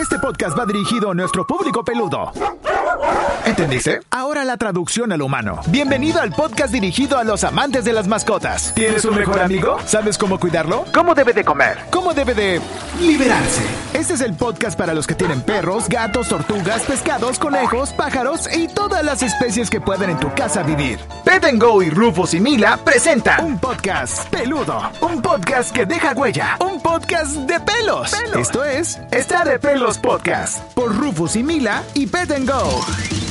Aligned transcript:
Este 0.00 0.16
podcast 0.20 0.56
va 0.56 0.64
dirigido 0.64 1.10
a 1.10 1.14
nuestro 1.14 1.44
público 1.44 1.82
peludo. 1.84 2.30
¿Entendiste? 3.44 4.00
Ahora 4.10 4.44
la 4.44 4.56
traducción 4.56 5.10
al 5.12 5.22
humano. 5.22 5.60
Bienvenido 5.68 6.20
al 6.20 6.32
podcast 6.32 6.72
dirigido 6.72 7.18
a 7.18 7.24
los 7.24 7.44
amantes 7.44 7.84
de 7.84 7.92
las 7.92 8.06
mascotas. 8.06 8.72
¿Tienes 8.74 9.04
un 9.04 9.16
mejor 9.16 9.40
amigo? 9.40 9.78
¿Sabes 9.86 10.18
cómo 10.18 10.38
cuidarlo? 10.38 10.84
¿Cómo 10.92 11.14
debe 11.14 11.32
de 11.32 11.44
comer? 11.44 11.78
¿Cómo 11.90 12.12
debe 12.12 12.34
de 12.34 12.60
liberarse? 13.00 13.62
Este 13.94 14.14
es 14.14 14.20
el 14.20 14.34
podcast 14.34 14.78
para 14.78 14.92
los 14.94 15.06
que 15.06 15.14
tienen 15.14 15.40
perros, 15.40 15.88
gatos, 15.88 16.28
tortugas, 16.28 16.82
pescados, 16.82 17.38
conejos, 17.38 17.92
pájaros 17.92 18.48
y 18.54 18.68
todas 18.68 19.04
las 19.04 19.22
especies 19.22 19.70
que 19.70 19.80
pueden 19.80 20.10
en 20.10 20.20
tu 20.20 20.32
casa 20.34 20.62
vivir. 20.62 20.98
Pet 21.24 21.58
Go 21.58 21.82
y 21.82 21.90
Rufus 21.90 22.34
y 22.34 22.40
Mila 22.40 22.78
presentan 22.84 23.44
un 23.44 23.58
podcast 23.58 24.28
peludo, 24.28 24.90
un 25.00 25.22
podcast 25.22 25.74
que 25.74 25.86
deja 25.86 26.12
huella, 26.12 26.56
un 26.60 26.80
podcast 26.82 27.32
de 27.32 27.60
pelos. 27.60 28.12
Esto 28.36 28.64
es 28.64 28.98
Está 29.10 29.44
de 29.44 29.58
Pelos 29.58 29.98
Podcast 29.98 30.62
por 30.74 30.94
Rufus 30.94 31.36
y 31.36 31.42
Mila 31.42 31.82
y 31.94 32.06
Pet 32.06 32.28
Go. 32.46 32.84
Bye. 32.88 33.27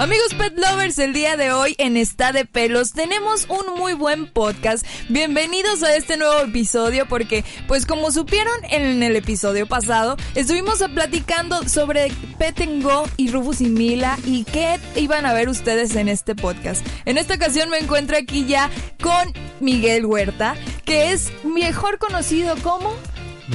Amigos 0.00 0.32
Pet 0.32 0.54
Lovers, 0.56 0.98
el 0.98 1.12
día 1.12 1.36
de 1.36 1.52
hoy 1.52 1.74
en 1.76 1.98
Está 1.98 2.32
de 2.32 2.46
Pelos 2.46 2.94
tenemos 2.94 3.46
un 3.50 3.78
muy 3.78 3.92
buen 3.92 4.32
podcast. 4.32 4.86
Bienvenidos 5.10 5.82
a 5.82 5.94
este 5.94 6.16
nuevo 6.16 6.40
episodio 6.40 7.04
porque, 7.06 7.44
pues 7.68 7.84
como 7.84 8.10
supieron 8.10 8.54
en 8.70 9.02
el 9.02 9.14
episodio 9.14 9.66
pasado, 9.66 10.16
estuvimos 10.34 10.82
platicando 10.94 11.68
sobre 11.68 12.10
Pet 12.38 12.58
Go 12.82 13.04
y 13.18 13.30
Rufus 13.30 13.60
y 13.60 13.66
Mila 13.66 14.18
y 14.24 14.44
qué 14.44 14.80
iban 14.96 15.26
a 15.26 15.34
ver 15.34 15.50
ustedes 15.50 15.94
en 15.96 16.08
este 16.08 16.34
podcast. 16.34 16.82
En 17.04 17.18
esta 17.18 17.34
ocasión 17.34 17.68
me 17.68 17.76
encuentro 17.76 18.16
aquí 18.16 18.46
ya 18.46 18.70
con 19.02 19.34
Miguel 19.60 20.06
Huerta, 20.06 20.56
que 20.86 21.12
es 21.12 21.30
mejor 21.44 21.98
conocido 21.98 22.56
como... 22.62 22.90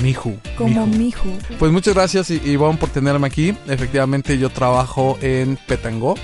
Miju. 0.01 0.37
Como 0.57 0.85
Miju. 0.85 1.29
Pues 1.57 1.71
muchas 1.71 1.95
gracias 1.95 2.29
y, 2.29 2.35
Ivonne 2.45 2.77
por 2.77 2.89
tenerme 2.89 3.25
aquí. 3.25 3.55
Efectivamente 3.67 4.37
yo 4.37 4.49
trabajo 4.49 5.17
en 5.21 5.57
Petango. 5.67 6.15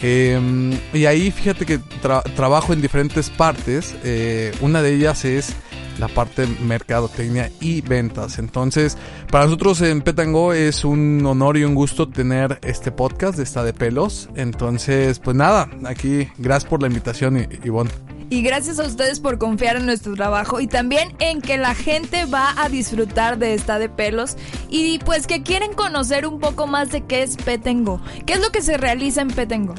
Eh, 0.00 0.78
y 0.92 1.06
ahí 1.06 1.30
fíjate 1.30 1.66
que 1.66 1.80
tra- 2.02 2.22
trabajo 2.34 2.72
en 2.72 2.80
diferentes 2.80 3.30
partes. 3.30 3.94
Eh, 4.04 4.52
una 4.60 4.82
de 4.82 4.94
ellas 4.94 5.24
es 5.24 5.54
la 5.98 6.06
parte 6.06 6.46
mercadotecnia 6.64 7.50
y 7.60 7.80
ventas. 7.80 8.38
Entonces, 8.38 8.96
para 9.30 9.46
nosotros 9.46 9.80
en 9.80 10.00
Petango 10.02 10.52
es 10.52 10.84
un 10.84 11.26
honor 11.26 11.56
y 11.56 11.64
un 11.64 11.74
gusto 11.74 12.08
tener 12.08 12.58
este 12.62 12.92
podcast 12.92 13.36
de 13.36 13.42
Esta 13.42 13.64
de 13.64 13.72
Pelos. 13.72 14.28
Entonces, 14.36 15.18
pues 15.18 15.36
nada, 15.36 15.68
aquí 15.84 16.28
gracias 16.38 16.70
por 16.70 16.80
la 16.82 16.86
invitación, 16.88 17.36
I- 17.38 17.48
Ivonne. 17.64 17.90
Y 18.30 18.42
gracias 18.42 18.78
a 18.78 18.86
ustedes 18.86 19.20
por 19.20 19.38
confiar 19.38 19.76
en 19.76 19.86
nuestro 19.86 20.14
trabajo 20.14 20.60
y 20.60 20.66
también 20.66 21.14
en 21.18 21.40
que 21.40 21.56
la 21.56 21.74
gente 21.74 22.26
va 22.26 22.54
a 22.62 22.68
disfrutar 22.68 23.38
de 23.38 23.54
esta 23.54 23.78
de 23.78 23.88
pelos 23.88 24.36
y 24.68 24.98
pues 24.98 25.26
que 25.26 25.42
quieren 25.42 25.72
conocer 25.72 26.26
un 26.26 26.38
poco 26.38 26.66
más 26.66 26.90
de 26.90 27.04
qué 27.04 27.22
es 27.22 27.36
Petengo. 27.36 28.02
¿Qué 28.26 28.34
es 28.34 28.40
lo 28.40 28.50
que 28.50 28.60
se 28.60 28.76
realiza 28.76 29.22
en 29.22 29.28
Petengo? 29.28 29.74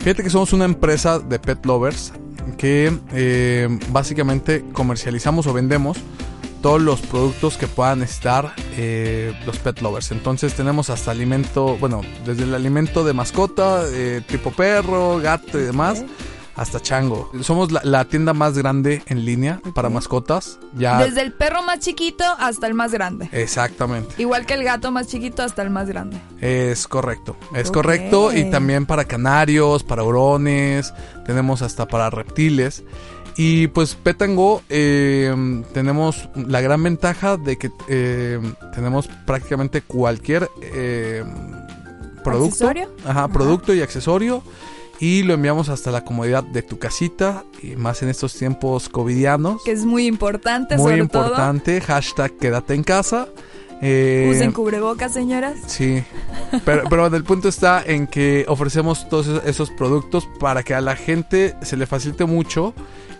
Fíjate 0.00 0.22
que 0.22 0.28
somos 0.28 0.52
una 0.52 0.66
empresa 0.66 1.18
de 1.18 1.38
pet 1.38 1.64
lovers 1.64 2.12
que 2.58 2.92
eh, 3.14 3.78
básicamente 3.88 4.62
comercializamos 4.74 5.46
o 5.46 5.54
vendemos 5.54 5.96
todos 6.60 6.80
los 6.80 7.00
productos 7.00 7.56
que 7.56 7.66
puedan 7.68 8.02
estar 8.02 8.54
eh, 8.76 9.32
los 9.46 9.58
pet 9.58 9.80
lovers. 9.80 10.12
Entonces 10.12 10.54
tenemos 10.54 10.90
hasta 10.90 11.10
alimento, 11.10 11.78
bueno, 11.78 12.02
desde 12.26 12.44
el 12.44 12.54
alimento 12.54 13.02
de 13.04 13.14
mascota, 13.14 13.84
eh, 13.90 14.22
tipo 14.26 14.50
perro, 14.50 15.18
gato 15.20 15.58
y 15.58 15.62
demás, 15.62 16.04
hasta 16.56 16.80
chango. 16.80 17.30
Somos 17.42 17.72
la, 17.72 17.80
la 17.84 18.04
tienda 18.04 18.32
más 18.32 18.56
grande 18.56 19.02
en 19.06 19.24
línea 19.24 19.60
para 19.74 19.88
mascotas. 19.90 20.58
Ya. 20.74 20.98
Desde 21.04 21.22
el 21.22 21.32
perro 21.32 21.62
más 21.62 21.80
chiquito 21.80 22.24
hasta 22.38 22.66
el 22.66 22.74
más 22.74 22.92
grande. 22.92 23.28
Exactamente. 23.32 24.14
Igual 24.18 24.46
que 24.46 24.54
el 24.54 24.64
gato 24.64 24.90
más 24.90 25.08
chiquito 25.08 25.42
hasta 25.42 25.62
el 25.62 25.70
más 25.70 25.88
grande. 25.88 26.20
Es 26.40 26.86
correcto, 26.86 27.36
es 27.54 27.70
correcto 27.70 28.32
y 28.32 28.50
también 28.50 28.86
para 28.86 29.04
canarios, 29.04 29.82
para 29.82 30.02
hurones, 30.04 30.92
tenemos 31.26 31.62
hasta 31.62 31.86
para 31.86 32.10
reptiles. 32.10 32.84
Y 33.36 33.66
pues 33.68 33.96
Petango 33.96 34.62
eh, 34.68 35.34
tenemos 35.72 36.28
la 36.36 36.60
gran 36.60 36.82
ventaja 36.82 37.36
de 37.36 37.56
que 37.56 37.70
eh, 37.88 38.40
tenemos 38.74 39.08
prácticamente 39.26 39.82
cualquier 39.82 40.48
eh, 40.62 41.24
producto, 42.22 42.68
¿Accesorio? 42.68 42.90
Ajá, 43.04 43.26
producto 43.26 43.74
y 43.74 43.82
accesorio 43.82 44.44
y 45.00 45.22
lo 45.22 45.34
enviamos 45.34 45.68
hasta 45.68 45.90
la 45.90 46.04
comodidad 46.04 46.44
de 46.44 46.62
tu 46.62 46.78
casita 46.78 47.44
y 47.62 47.76
más 47.76 48.02
en 48.02 48.08
estos 48.08 48.34
tiempos 48.34 48.88
covidianos. 48.88 49.62
Que 49.64 49.72
es 49.72 49.84
muy 49.84 50.06
importante, 50.06 50.76
Muy 50.76 50.84
sobre 50.84 50.98
importante, 50.98 51.80
hashtag 51.80 52.32
quédate 52.38 52.74
en 52.74 52.84
casa. 52.84 53.28
Eh. 53.82 54.30
Usen 54.30 54.52
cubrebocas, 54.52 55.12
señoras. 55.12 55.56
Sí, 55.66 56.02
pero, 56.64 56.84
pero 56.88 57.06
el 57.06 57.24
punto 57.24 57.48
está 57.48 57.82
en 57.84 58.06
que 58.06 58.44
ofrecemos 58.48 59.08
todos 59.08 59.42
esos 59.44 59.70
productos 59.70 60.26
para 60.38 60.62
que 60.62 60.74
a 60.74 60.80
la 60.80 60.96
gente 60.96 61.54
se 61.62 61.76
le 61.76 61.86
facilite 61.86 62.24
mucho 62.24 62.72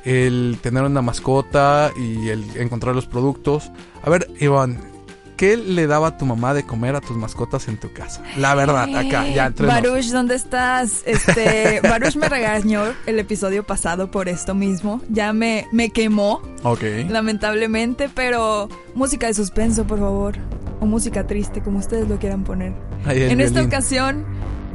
el 0.05 0.59
tener 0.63 0.85
una 0.85 1.03
mascota 1.03 1.91
y 1.97 2.29
el 2.29 2.45
encontrar 2.57 2.95
los 2.95 3.07
productos. 3.07 3.71
A 4.03 4.11
ver, 4.11 4.29
Iván, 4.39 4.94
¿qué 5.37 5.57
le 5.57 5.87
daba 5.87 6.17
tu 6.17 6.27
mamá 6.27 6.55
de 6.55 6.65
comer 6.65 6.95
a 6.97 7.01
tus 7.01 7.17
mascotas 7.17 7.69
en 7.69 7.79
tu 7.79 7.93
casa? 7.93 8.23
La 8.37 8.55
verdad, 8.55 8.85
acá, 8.95 9.27
ya 9.29 9.47
entre. 9.47 9.67
Baruch, 9.67 10.07
¿dónde 10.07 10.35
estás? 10.35 11.03
Este, 11.07 11.81
Baruch 11.89 12.17
me 12.17 12.29
regañó 12.29 12.83
el 13.07 13.19
episodio 13.19 13.65
pasado 13.65 14.11
por 14.11 14.29
esto 14.29 14.55
mismo. 14.55 15.01
Ya 15.09 15.33
me, 15.33 15.67
me 15.73 15.91
quemó, 15.91 16.41
Ok. 16.63 16.83
lamentablemente, 17.09 18.09
pero 18.15 18.69
música 18.95 19.27
de 19.27 19.35
suspenso, 19.35 19.87
por 19.87 19.99
favor. 19.99 20.35
O 20.81 20.87
música 20.87 21.27
triste, 21.27 21.63
como 21.63 21.79
ustedes 21.79 22.09
lo 22.09 22.19
quieran 22.19 22.45
poner. 22.45 22.73
Ahí 23.07 23.23
En 23.23 23.41
esta 23.41 23.63
ocasión, 23.63 24.25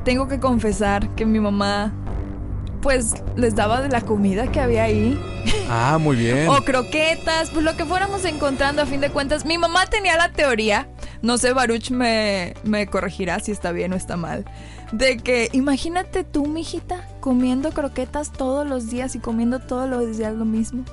tengo 0.06 0.28
que 0.28 0.40
confesar 0.40 1.10
que 1.16 1.26
mi 1.26 1.40
mamá, 1.40 1.94
pues, 2.82 3.14
les 3.36 3.56
daba 3.56 3.82
de 3.82 3.90
la 3.90 4.02
comida 4.02 4.52
que 4.52 4.60
había 4.60 4.84
ahí. 4.84 5.20
Ah, 5.70 5.98
muy 6.00 6.16
bien. 6.16 6.50
O 6.50 6.64
croquetas, 6.64 7.52
pues 7.52 7.64
lo 7.64 7.76
que 7.78 7.86
fuéramos 7.86 8.26
encontrando 8.26 8.82
a 8.82 8.86
fin 8.86 9.02
de 9.02 9.10
cuentas. 9.12 9.46
Mi 9.46 9.58
mamá 9.58 9.86
tenía 9.86 10.18
la 10.18 10.32
teoría, 10.32 10.88
no 11.22 11.38
sé, 11.38 11.54
Baruch 11.54 11.92
me, 11.92 12.56
me 12.64 12.88
corregirá 12.88 13.40
si 13.40 13.52
está 13.52 13.72
bien 13.72 13.94
o 13.94 13.96
está 13.96 14.18
mal, 14.18 14.46
de 14.92 15.18
que 15.18 15.50
imagínate 15.52 16.24
tú, 16.24 16.48
mijita, 16.48 17.08
comiendo 17.20 17.70
croquetas 17.72 18.32
todos 18.32 18.68
los 18.68 18.90
días 18.90 19.14
y 19.16 19.20
comiendo 19.20 19.60
todos 19.60 19.88
los 19.88 20.18
días 20.18 20.34
lo 20.34 20.46
mismo. 20.46 20.84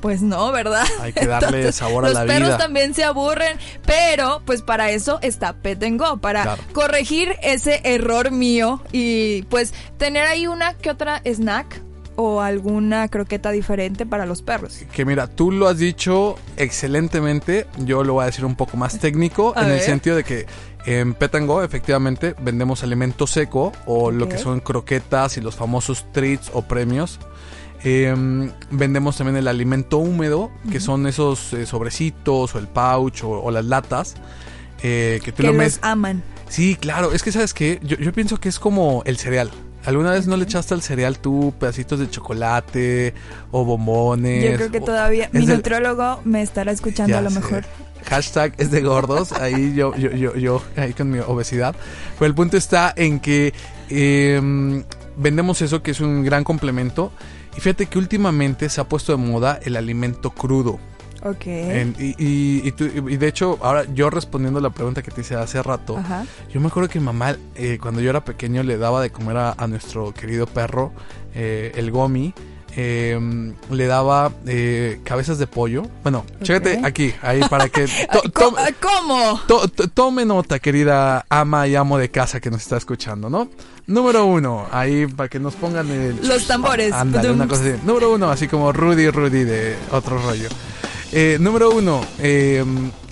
Pues 0.00 0.20
no, 0.20 0.52
¿verdad? 0.52 0.84
Hay 1.00 1.12
que 1.14 1.26
darle 1.26 1.72
sabor 1.72 2.04
a 2.04 2.08
los 2.08 2.14
la 2.18 2.26
perros 2.26 2.48
vida. 2.50 2.58
también 2.58 2.92
se 2.94 3.04
aburren, 3.04 3.58
pero 3.86 4.42
pues 4.44 4.60
para 4.62 4.90
eso 4.90 5.18
está 5.22 5.54
Pet 5.54 5.82
and 5.82 5.98
Go, 6.00 6.18
para 6.18 6.42
Claro. 6.42 6.62
corregir 6.74 7.36
ese 7.42 7.80
error 7.84 8.30
mío 8.30 8.82
y 8.92 9.42
pues 9.44 9.72
tener 9.98 10.24
ahí 10.24 10.46
una 10.46 10.74
que 10.74 10.90
otra 10.90 11.22
snack 11.24 11.80
o 12.16 12.40
alguna 12.40 13.08
croqueta 13.08 13.50
diferente 13.50 14.06
para 14.06 14.26
los 14.26 14.42
perros. 14.42 14.80
Que 14.92 15.04
mira, 15.04 15.26
tú 15.26 15.50
lo 15.50 15.68
has 15.68 15.78
dicho 15.78 16.36
excelentemente. 16.56 17.66
Yo 17.78 18.04
lo 18.04 18.14
voy 18.14 18.22
a 18.22 18.26
decir 18.26 18.44
un 18.44 18.54
poco 18.56 18.76
más 18.76 18.98
técnico. 18.98 19.52
A 19.56 19.64
en 19.64 19.70
el 19.72 19.80
sentido 19.80 20.16
de 20.16 20.24
que 20.24 20.46
en 20.86 21.14
Petango, 21.14 21.62
efectivamente, 21.62 22.34
vendemos 22.40 22.82
alimento 22.82 23.26
seco. 23.26 23.72
O 23.86 24.10
lo 24.10 24.28
que 24.28 24.38
son 24.38 24.60
croquetas 24.60 25.36
y 25.36 25.40
los 25.40 25.56
famosos 25.56 26.06
treats 26.12 26.50
o 26.52 26.62
premios. 26.62 27.18
Em, 27.82 28.50
vendemos 28.70 29.16
también 29.18 29.36
el 29.36 29.46
alimento 29.46 29.98
húmedo, 29.98 30.50
que 30.72 30.80
son 30.80 31.06
esos 31.06 31.52
eh, 31.52 31.66
sobrecitos 31.66 32.54
o 32.54 32.58
el 32.58 32.66
pouch 32.66 33.24
o, 33.24 33.42
o 33.42 33.50
las 33.50 33.64
latas. 33.66 34.14
eh, 34.82 35.20
que 35.22 35.32
tú 35.32 35.42
que 35.42 35.48
lo 35.48 35.52
los 35.52 35.78
aman. 35.82 36.22
Sí, 36.48 36.76
claro. 36.76 37.12
Es 37.12 37.22
que, 37.22 37.32
¿sabes 37.32 37.52
qué? 37.54 37.80
Yo, 37.82 37.96
yo 37.96 38.12
pienso 38.12 38.38
que 38.38 38.48
es 38.48 38.58
como 38.58 39.02
el 39.06 39.16
cereal. 39.18 39.50
¿Alguna 39.86 40.12
vez 40.12 40.26
no 40.26 40.36
le 40.36 40.44
echaste 40.44 40.72
al 40.74 40.82
cereal 40.82 41.18
tú 41.18 41.52
pedacitos 41.58 41.98
de 41.98 42.08
chocolate 42.10 43.12
o 43.50 43.64
bombones? 43.64 44.50
Yo 44.52 44.56
creo 44.56 44.70
que 44.70 44.80
todavía 44.80 45.28
mi 45.32 45.44
del- 45.46 45.56
nutriólogo 45.58 46.20
me 46.24 46.42
estará 46.42 46.72
escuchando 46.72 47.10
Ya 47.12 47.18
a 47.18 47.22
lo 47.22 47.30
sé. 47.30 47.40
mejor. 47.40 47.64
Hashtag 48.06 48.54
es 48.58 48.70
de 48.70 48.80
gordos. 48.82 49.32
Ahí 49.32 49.74
yo, 49.74 49.94
yo, 49.96 50.10
yo, 50.10 50.34
yo, 50.36 50.62
ahí 50.76 50.92
con 50.92 51.10
mi 51.10 51.18
obesidad. 51.20 51.74
Pero 52.18 52.26
el 52.26 52.34
punto 52.34 52.56
está 52.56 52.92
en 52.96 53.18
que 53.20 53.52
em, 53.90 54.84
vendemos 55.16 55.60
eso 55.62 55.82
que 55.82 55.90
es 55.92 56.00
un 56.00 56.22
gran 56.24 56.44
complemento. 56.44 57.12
Y 57.56 57.60
fíjate 57.60 57.86
que 57.86 57.98
últimamente 57.98 58.68
se 58.68 58.80
ha 58.80 58.84
puesto 58.84 59.12
de 59.12 59.18
moda 59.18 59.58
el 59.62 59.76
alimento 59.76 60.30
crudo. 60.30 60.78
Ok. 61.24 61.46
En- 61.46 61.96
y, 61.98 62.14
y- 62.18 62.68
y 62.68 62.72
tú- 62.72 62.84
y 63.08 63.16
de 63.16 63.26
hecho, 63.28 63.58
ahora 63.62 63.84
yo 63.94 64.10
respondiendo 64.10 64.60
la 64.60 64.70
pregunta 64.70 65.02
que 65.02 65.10
te 65.10 65.22
hice 65.22 65.34
hace 65.34 65.62
rato, 65.62 65.96
Ajá. 65.98 66.24
yo 66.52 66.60
me 66.60 66.68
acuerdo 66.68 66.88
que 66.88 67.00
mamá, 67.00 67.36
eh, 67.54 67.78
cuando 67.80 68.00
yo 68.00 68.10
era 68.10 68.24
pequeño, 68.24 68.62
le 68.62 68.76
daba 68.78 69.00
de 69.02 69.10
comer 69.10 69.36
a, 69.38 69.52
a 69.56 69.66
nuestro 69.66 70.12
querido 70.12 70.46
perro, 70.46 70.92
eh, 71.34 71.72
el 71.76 71.90
Gomi. 71.90 72.34
eh, 72.76 73.52
le 73.70 73.86
daba 73.86 74.32
eh, 74.48 74.98
cabezas 75.04 75.38
de 75.38 75.46
pollo. 75.46 75.84
Bueno, 76.02 76.24
chécate 76.42 76.80
aquí, 76.82 77.14
ahí 77.22 77.40
para 77.48 77.68
que... 77.68 77.86
to- 78.12 78.20
to- 78.22 78.32
¿cómo- 78.32 78.56
¿Cómo? 78.82 79.40
To- 79.46 79.68
to- 79.68 79.86
tome 79.86 80.24
nota, 80.24 80.58
querida 80.58 81.24
ama 81.28 81.68
y 81.68 81.76
amo 81.76 81.98
de 81.98 82.10
casa 82.10 82.40
que 82.40 82.50
nos 82.50 82.62
está 82.62 82.76
escuchando, 82.76 83.30
¿no? 83.30 83.48
Número 83.86 84.26
uno, 84.26 84.66
ahí 84.72 85.06
para 85.06 85.28
que 85.28 85.38
nos 85.38 85.54
pongan 85.54 85.88
el... 85.88 86.16
Los 86.26 86.48
tambores. 86.48 86.92
Ándale, 86.92 87.30
una 87.30 87.46
cosa 87.46 87.62
así. 87.62 87.74
Número 87.84 88.12
uno, 88.12 88.28
así 88.28 88.48
como 88.48 88.72
Rudy 88.72 89.08
Rudy 89.08 89.44
de 89.44 89.76
otro 89.92 90.18
rollo. 90.20 90.48
Eh, 91.16 91.38
número 91.40 91.70
uno, 91.70 92.00
eh, 92.18 92.64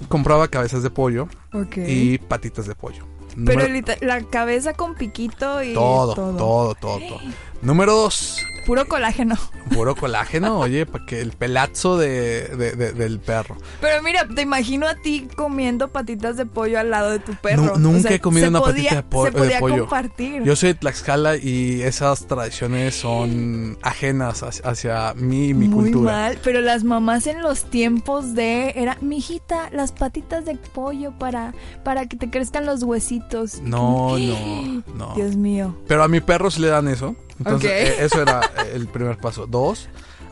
compraba 0.09 0.49
cabezas 0.49 0.83
de 0.83 0.91
pollo 0.91 1.29
y 1.77 2.19
patitas 2.19 2.67
de 2.67 2.75
pollo. 2.75 3.07
Pero 3.47 3.63
Número- 3.67 3.95
la 4.03 4.21
cabeza 4.25 4.75
con 4.75 4.95
piquito 4.95 5.63
y 5.63 5.73
todo, 5.73 6.15
todo. 6.15 6.37
todo, 6.37 6.75
todo, 6.75 6.99
todo. 6.99 7.21
Número 7.63 7.93
dos, 7.95 8.45
Puro 8.67 8.87
colágeno. 8.87 9.37
puro 9.75 9.95
colágeno, 9.97 10.59
oye, 10.61 10.87
para 10.87 11.05
que 11.07 11.21
el 11.21 11.33
pelazo 11.33 11.97
de, 11.99 12.49
de- 12.49 12.73
de- 12.77 12.93
del 12.93 13.19
perro. 13.21 13.57
Pero 13.81 14.03
mira, 14.03 14.27
te 14.29 14.43
imagino 14.43 14.87
a 14.87 14.95
ti 14.95 15.29
comiendo 15.37 15.89
patitas 15.89 16.37
de 16.37 16.47
pollo 16.47 16.79
al 16.79 16.91
lado 16.91 17.11
de 17.11 17.19
tu 17.19 17.35
perro. 17.35 17.63
Nu- 17.63 17.79
nunca 17.79 17.99
O 17.99 18.03
sea, 18.03 18.13
he 18.15 18.21
comido 18.21 18.49
una 18.49 18.61
podía- 18.61 18.75
patita 18.91 18.95
de, 18.97 19.03
po- 19.03 19.25
Se 19.25 19.31
de 19.33 19.39
podía 19.39 19.59
pollo. 19.61 19.79
compartir. 19.81 20.43
Yo 20.45 20.55
soy 20.57 20.69
de 20.71 20.75
Tlaxcala 20.75 21.37
y 21.37 21.83
esas 21.83 22.27
tradiciones 22.27 22.95
son 22.95 23.79
ajenas 23.83 24.43
hacia, 24.43 24.71
hacia 24.71 25.15
mí 25.15 25.49
y 25.49 25.55
mi 25.55 25.69
Muy 25.69 25.91
cultura. 25.91 26.13
mal, 26.13 26.39
pero 26.45 26.61
las 26.61 26.85
mamás 26.85 27.27
en 27.27 27.43
los 27.43 27.65
tiempos 27.65 28.35
de 28.35 28.71
era, 28.77 28.97
mijita, 29.01 29.71
las 29.71 29.93
patitas 29.93 30.45
de 30.45 30.57
pollo 30.57 31.13
para 31.19 31.55
para 31.85 32.07
que 32.07 32.17
te 32.17 32.31
crezcan 32.31 32.67
los 32.67 32.83
huesitos. 32.83 33.61
No, 33.63 34.17
no, 34.19 34.83
no. 34.95 35.15
Dios 35.15 35.37
mío. 35.37 35.77
Pero 35.89 36.03
a 36.05 36.09
mi 36.09 36.21
perro 36.21 36.51
sí 36.51 36.61
le 36.61 36.69
dan 36.69 36.89
eso. 36.89 37.17
Entonces, 37.39 37.71
eh, 37.71 37.97
eso 38.05 38.23
era 38.23 38.41
el 38.73 38.87
primer 38.89 39.19
paso. 39.19 39.47
Dos, 39.47 39.89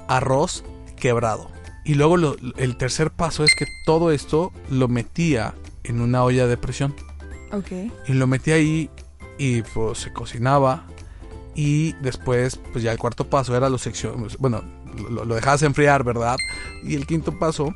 arroz 0.08 0.64
quebrado. 0.96 1.50
Y 1.84 1.94
luego 1.94 2.16
lo- 2.16 2.36
el 2.56 2.76
tercer 2.76 3.10
paso 3.10 3.42
es 3.44 3.54
que 3.54 3.66
todo 3.86 4.10
esto 4.12 4.52
lo 4.70 4.86
metía 4.88 5.54
en 5.84 6.00
una 6.00 6.22
olla 6.24 6.46
de 6.46 6.56
presión. 6.56 6.94
Ok. 7.52 7.72
Y 8.06 8.12
lo 8.12 8.26
metía 8.26 8.54
ahí 8.56 8.90
y 9.38 9.62
pues 9.62 9.98
se 9.98 10.12
cocinaba. 10.12 10.84
Y 11.54 11.92
después, 11.94 12.60
pues 12.72 12.84
ya 12.84 12.92
el 12.92 12.98
cuarto 12.98 13.28
paso 13.28 13.56
era 13.56 13.68
los 13.68 13.82
secciones. 13.82 14.36
Bueno, 14.38 14.62
lo, 15.10 15.24
lo 15.24 15.34
dejabas 15.34 15.62
enfriar, 15.62 16.04
¿verdad? 16.04 16.36
Y 16.84 16.94
el 16.94 17.06
quinto 17.06 17.38
paso 17.38 17.74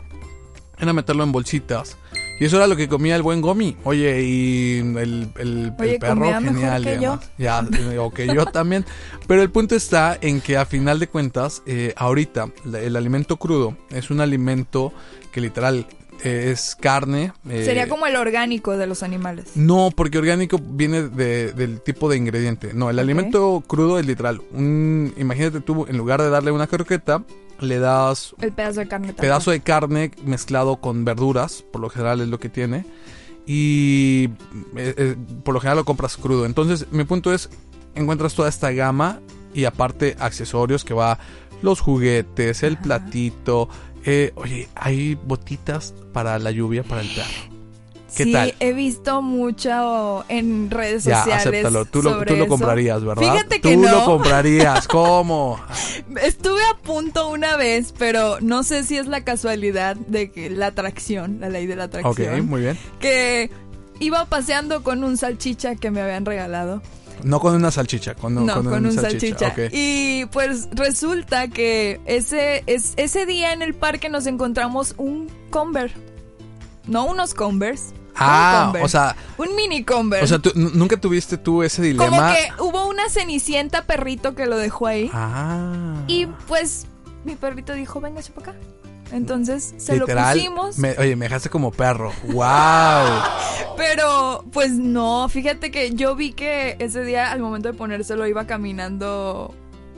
era 0.78 0.92
meterlo 0.92 1.24
en 1.24 1.32
bolsitas. 1.32 1.96
Y 2.40 2.44
eso 2.46 2.56
era 2.56 2.66
lo 2.66 2.74
que 2.76 2.88
comía 2.88 3.14
el 3.14 3.22
buen 3.22 3.40
Gomi. 3.40 3.76
Oye, 3.84 4.22
y 4.22 4.78
el, 4.80 4.96
el- 4.98 5.28
el 5.38 5.72
Oye, 5.78 5.98
perro 6.00 6.14
comía 6.16 6.40
mejor 6.40 6.56
genial. 6.58 6.84
que 6.84 6.98
yo. 7.00 7.20
Ya, 7.38 7.64
eh, 7.92 7.98
o 7.98 8.10
que 8.10 8.26
yo 8.26 8.44
también. 8.52 8.84
Pero 9.28 9.40
el 9.42 9.50
punto 9.50 9.76
está 9.76 10.18
en 10.20 10.40
que 10.40 10.56
a 10.56 10.66
final 10.66 10.98
de 10.98 11.06
cuentas, 11.08 11.62
eh, 11.66 11.94
ahorita 11.96 12.48
el 12.74 12.96
alimento 12.96 13.36
crudo 13.36 13.76
es 13.90 14.10
un 14.10 14.20
alimento 14.20 14.92
que 15.32 15.40
literal 15.40 15.86
eh, 16.24 16.50
es 16.52 16.76
carne. 16.80 17.32
eh, 17.48 17.64
Sería 17.64 17.88
como 17.88 18.06
el 18.06 18.16
orgánico 18.16 18.76
de 18.76 18.86
los 18.88 19.02
animales. 19.04 19.46
no, 19.56 19.90
porque 19.94 20.18
orgánico 20.18 20.58
viene 20.60 21.02
de- 21.02 21.52
del 21.52 21.80
tipo 21.82 22.08
de 22.10 22.16
ingrediente. 22.16 22.72
No, 22.74 22.90
el 22.90 22.98
alimento 22.98 23.62
crudo 23.66 23.98
es 24.00 24.06
literal. 24.06 24.40
Un, 24.52 25.12
imagínate 25.16 25.60
tú, 25.60 25.86
en 25.88 25.96
lugar 25.96 26.20
de 26.20 26.30
darle 26.30 26.50
una 26.50 26.66
croqueta, 26.66 27.22
le 27.60 27.78
das 27.78 28.34
El 28.40 28.52
pedazo 28.52 28.80
de 28.80 28.88
carne. 28.88 29.12
pedazo 29.14 29.50
de 29.50 29.60
carne 29.60 30.10
mezclado 30.24 30.76
con 30.76 31.04
verduras, 31.04 31.64
por 31.72 31.80
lo 31.80 31.88
general 31.90 32.20
es 32.20 32.28
lo 32.28 32.38
que 32.38 32.48
tiene. 32.48 32.84
Y 33.46 34.30
eh, 34.76 34.94
eh, 34.96 35.16
por 35.44 35.54
lo 35.54 35.60
general 35.60 35.78
lo 35.78 35.84
compras 35.84 36.16
crudo. 36.16 36.46
Entonces, 36.46 36.86
mi 36.90 37.04
punto 37.04 37.32
es, 37.32 37.50
encuentras 37.94 38.34
toda 38.34 38.48
esta 38.48 38.70
gama 38.72 39.20
y 39.52 39.66
aparte 39.66 40.16
accesorios 40.18 40.84
que 40.84 40.94
va 40.94 41.18
los 41.62 41.80
juguetes, 41.80 42.62
el 42.62 42.74
Ajá. 42.74 42.82
platito. 42.82 43.68
eh, 44.06 44.32
oye, 44.36 44.68
hay 44.74 45.14
botitas 45.14 45.94
para 46.12 46.38
la 46.38 46.50
lluvia 46.50 46.82
para 46.82 47.00
el 47.02 47.08
perro. 47.08 47.53
¿Qué 48.16 48.24
sí, 48.24 48.32
tal? 48.32 48.54
he 48.60 48.72
visto 48.72 49.22
mucho 49.22 50.24
en 50.28 50.70
redes 50.70 51.04
Ya, 51.04 51.18
sociales. 51.24 51.46
acéptalo. 51.46 51.84
Tú 51.86 52.02
lo, 52.02 52.10
sobre 52.12 52.30
tú 52.32 52.36
lo 52.36 52.46
comprarías, 52.48 53.04
¿verdad? 53.04 53.22
Fíjate 53.22 53.60
que 53.60 53.74
Tú 53.74 53.80
no. 53.82 53.90
lo 53.90 54.04
comprarías. 54.04 54.86
¿Cómo? 54.88 55.60
Estuve 56.22 56.60
a 56.72 56.76
punto 56.82 57.28
una 57.28 57.56
vez, 57.56 57.92
pero 57.98 58.38
no 58.40 58.62
sé 58.62 58.84
si 58.84 58.96
es 58.96 59.06
la 59.06 59.22
casualidad 59.24 59.96
de 59.96 60.30
que 60.30 60.50
la 60.50 60.66
atracción, 60.68 61.38
la 61.40 61.48
ley 61.48 61.66
de 61.66 61.76
la 61.76 61.84
ok, 61.86 61.94
atracción, 61.96 62.46
muy 62.46 62.60
bien. 62.62 62.78
que 63.00 63.50
iba 64.00 64.24
paseando 64.26 64.82
con 64.82 65.04
un 65.04 65.16
salchicha 65.16 65.74
que 65.76 65.90
me 65.90 66.00
habían 66.00 66.24
regalado. 66.24 66.82
No 67.22 67.38
con 67.40 67.54
una 67.54 67.70
salchicha, 67.70 68.14
con, 68.14 68.34
No, 68.34 68.52
con, 68.62 68.84
un 68.86 68.92
salchicha. 68.92 69.48
ok. 69.48 69.58
Y 69.72 70.26
pues 70.26 70.68
resulta 70.72 71.46
que 71.48 72.00
ese, 72.06 72.64
es, 72.66 72.92
ese 72.96 73.24
día 73.24 73.52
en 73.52 73.62
el 73.62 73.72
parque 73.72 74.08
nos 74.08 74.26
encontramos 74.26 74.94
un 74.98 75.28
Converse. 75.50 75.94
No 76.86 77.04
unos 77.06 77.34
Converse. 77.34 77.90
un 77.94 78.00
Ah, 78.16 78.62
Converse. 78.66 78.84
o 78.84 78.88
sea, 78.88 79.16
Un 79.38 79.56
mini 79.56 79.84
Converse. 79.84 80.24
o 80.24 80.28
sea, 80.28 80.38
tú- 80.38 80.52
nunca 80.54 80.96
tuviste 81.00 81.36
tú 81.38 81.62
ese 81.62 81.82
dilema. 81.82 82.06
Como 82.08 82.22
que 82.32 82.62
hubo 82.62 82.86
una 82.88 83.08
cenicienta 83.08 83.82
perrito 83.86 84.34
que 84.34 84.46
lo 84.46 84.56
dejó 84.58 84.86
ahí. 84.86 85.10
Ah. 85.12 86.02
Y 86.06 86.26
pues 86.46 86.86
mi 87.24 87.34
perrito 87.36 87.72
dijo, 87.72 88.00
véngase 88.00 88.30
para 88.32 88.50
acá. 88.52 88.58
Entonces 89.12 89.74
se 89.76 89.98
Literal, 89.98 90.36
lo 90.36 90.42
pusimos. 90.42 90.78
me- 90.78 90.96
oye, 90.98 91.14
me 91.16 91.26
dejaste 91.26 91.48
como 91.50 91.70
perro. 91.70 92.12
¡Wow! 92.24 93.06
Pero 93.76 94.44
pues 94.52 94.72
no, 94.72 95.28
fíjate 95.28 95.70
que 95.70 95.94
yo 95.94 96.14
vi 96.16 96.32
que 96.32 96.76
ese 96.78 97.02
día 97.04 97.30
al 97.32 97.40
momento 97.40 97.68
de 97.70 97.74
ponérselo 97.74 98.26
iba 98.26 98.46
caminando 98.46 99.54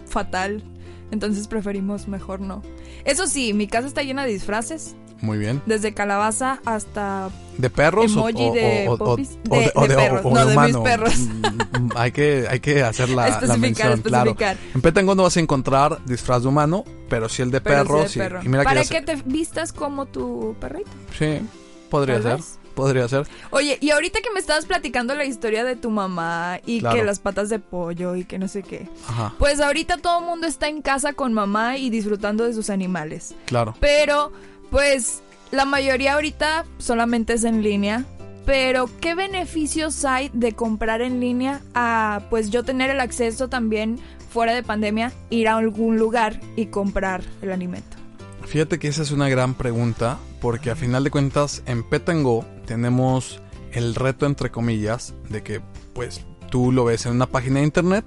fatal. 0.09 0.63
Entonces 1.11 1.47
preferimos 1.49 2.09
mejor 2.09 2.41
no. 2.41 2.63
Eso 3.05 3.27
sí, 3.27 3.53
mi 3.55 3.69
casa 3.69 3.87
está 3.87 4.03
llena 4.03 4.25
de 4.25 4.33
disfraces. 4.33 4.97
Muy 5.23 5.39
bien. 5.39 5.63
Desde 5.67 5.95
calabaza 5.95 6.61
hasta... 6.65 7.31
¿De 7.57 7.71
perros 7.71 8.15
o- 8.17 8.29
Emoji 8.29 8.49
o, 8.49 8.53
de 8.53 8.87
o- 8.89 8.93
o- 8.93 9.17
De- 9.17 9.73
o 9.75 9.87
de 9.89 9.95
perros, 9.97 10.21
o 10.25 10.31
no, 10.35 10.47
de 10.47 10.59
mis 10.59 10.77
perros. 10.77 11.17
Mm, 11.17 11.47
mm, 11.87 11.91
hay, 11.97 12.13
que, 12.13 12.47
hay 12.51 12.61
que 12.61 12.83
hacer 12.83 13.09
la, 13.09 13.23
la 13.23 13.29
Especificar, 13.29 13.59
mención, 13.59 14.03
claro. 14.03 14.31
especificar. 14.33 14.57
En 14.75 14.83
Petango 14.83 15.15
no 15.15 15.23
vas 15.23 15.37
a 15.37 15.41
encontrar 15.41 15.99
disfraz 16.05 16.43
de 16.43 16.49
humano, 16.49 16.85
pero 17.09 17.29
sí 17.31 17.41
el 17.43 17.51
de 17.51 17.61
pero 17.63 17.83
perro. 17.85 18.09
sí. 18.09 18.19
perro. 18.19 18.41
Y 18.43 18.49
mira 18.49 18.63
Para 18.63 18.85
que 18.85 19.01
te 19.01 19.17
vistas 19.25 19.73
como 19.73 20.05
tu 20.07 20.55
perrito. 20.61 20.91
Sí, 21.19 21.41
podría 21.89 22.21
ser. 22.21 22.37
vez. 22.37 22.59
Podría 22.75 23.09
ser. 23.09 23.27
Oye, 23.53 23.79
y 23.81 23.89
ahorita 23.89 24.21
que 24.21 24.31
me 24.35 24.39
estabas 24.39 24.67
platicando 24.67 25.15
la 25.15 25.25
historia 25.25 25.65
de 25.65 25.77
tu 25.77 25.89
mamá 25.89 26.61
y 26.67 26.81
Claro. 26.81 26.95
que 26.99 27.05
las 27.05 27.21
patas 27.21 27.49
de 27.49 27.59
pollo 27.59 28.17
y 28.17 28.27
que 28.27 28.39
no 28.39 28.49
sé 28.49 28.63
qué. 28.63 28.87
Ajá, 29.09 29.33
Pues 29.39 29.61
ahorita 29.61 29.97
todo 29.97 30.19
el 30.19 30.27
mundo 30.27 30.47
está 30.47 30.69
en 30.69 30.83
casa 30.83 31.15
con 31.15 31.33
mamá 31.33 31.79
y 31.79 31.89
disfrutando 31.89 32.45
de 32.45 32.53
sus 32.53 32.69
animales. 32.69 33.35
claro. 33.47 33.75
Pero, 33.81 34.31
pues, 34.71 35.23
la 35.51 35.65
mayoría 35.65 36.15
ahorita 36.15 36.65
solamente 36.79 37.35
es 37.35 37.45
en 37.45 37.63
línea. 37.63 38.05
Pero, 38.45 38.89
¿qué 39.01 39.15
beneficios 39.15 40.05
hay 40.05 40.31
de 40.33 40.53
comprar 40.53 41.03
en 41.03 41.21
línea 41.21 41.63
a, 41.75 42.23
pues, 42.31 42.51
yo 42.51 42.63
tener 42.63 42.91
el 42.91 43.01
acceso 43.01 43.49
también 43.49 43.99
fuera 44.31 44.55
de 44.55 44.63
pandemia, 44.63 45.13
ir 45.31 45.49
a 45.49 45.57
algún 45.57 45.99
lugar 45.99 46.41
y 46.55 46.67
comprar 46.67 47.23
el 47.43 47.51
alimento? 47.51 47.97
Fíjate 48.45 48.79
que 48.79 48.87
esa 48.87 49.03
es 49.03 49.11
una 49.11 49.29
gran 49.29 49.55
pregunta, 49.55 50.19
porque 50.41 50.71
a 50.71 50.77
final 50.77 51.03
de 51.03 51.11
cuentas 51.11 51.63
en 51.67 51.83
Petango 51.83 52.45
tenemos 52.67 53.41
el 53.73 53.95
reto 53.95 54.27
entre 54.27 54.51
comillas 54.51 55.15
de 55.29 55.43
que 55.43 55.61
pues 55.93 56.25
tú 56.51 56.71
lo 56.71 56.85
ves 56.85 57.07
en 57.07 57.13
una 57.13 57.27
página 57.27 57.59
de 57.59 57.67
internet 57.67 58.05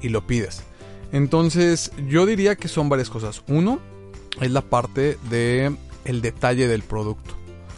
y 0.00 0.10
lo 0.10 0.26
pides. 0.26 0.62
Entonces 1.12 1.92
yo 2.08 2.26
diría 2.26 2.56
que 2.56 2.68
son 2.68 2.88
varias 2.88 3.10
cosas. 3.10 3.42
Uno 3.48 3.80
es 4.40 4.50
la 4.50 4.62
parte 4.62 5.18
de 5.30 5.76
el 6.04 6.20
detalle 6.22 6.68
del 6.68 6.82
producto. 6.82 7.34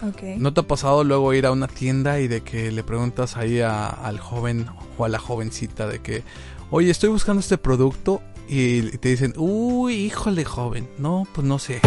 Ok. 0.06 0.22
¿No 0.38 0.52
te 0.52 0.60
ha 0.60 0.64
pasado 0.64 1.04
luego 1.04 1.32
ir 1.32 1.46
a 1.46 1.52
una 1.52 1.68
tienda 1.68 2.20
y 2.20 2.28
de 2.28 2.42
que 2.42 2.70
le 2.70 2.82
preguntas 2.84 3.36
ahí 3.36 3.60
a- 3.60 3.86
al 3.88 4.18
joven 4.20 4.66
o 4.98 5.04
a 5.04 5.08
la 5.08 5.18
jovencita 5.18 5.86
de 5.86 6.00
que, 6.00 6.22
oye, 6.70 6.90
estoy 6.90 7.08
buscando 7.08 7.40
este 7.40 7.56
producto 7.58 8.20
y 8.48 8.82
te 8.98 9.08
dicen, 9.08 9.32
uy, 9.36 9.94
híjole, 9.94 10.44
joven, 10.44 10.88
no, 10.98 11.26
pues 11.32 11.46
no 11.46 11.58
sé. 11.58 11.80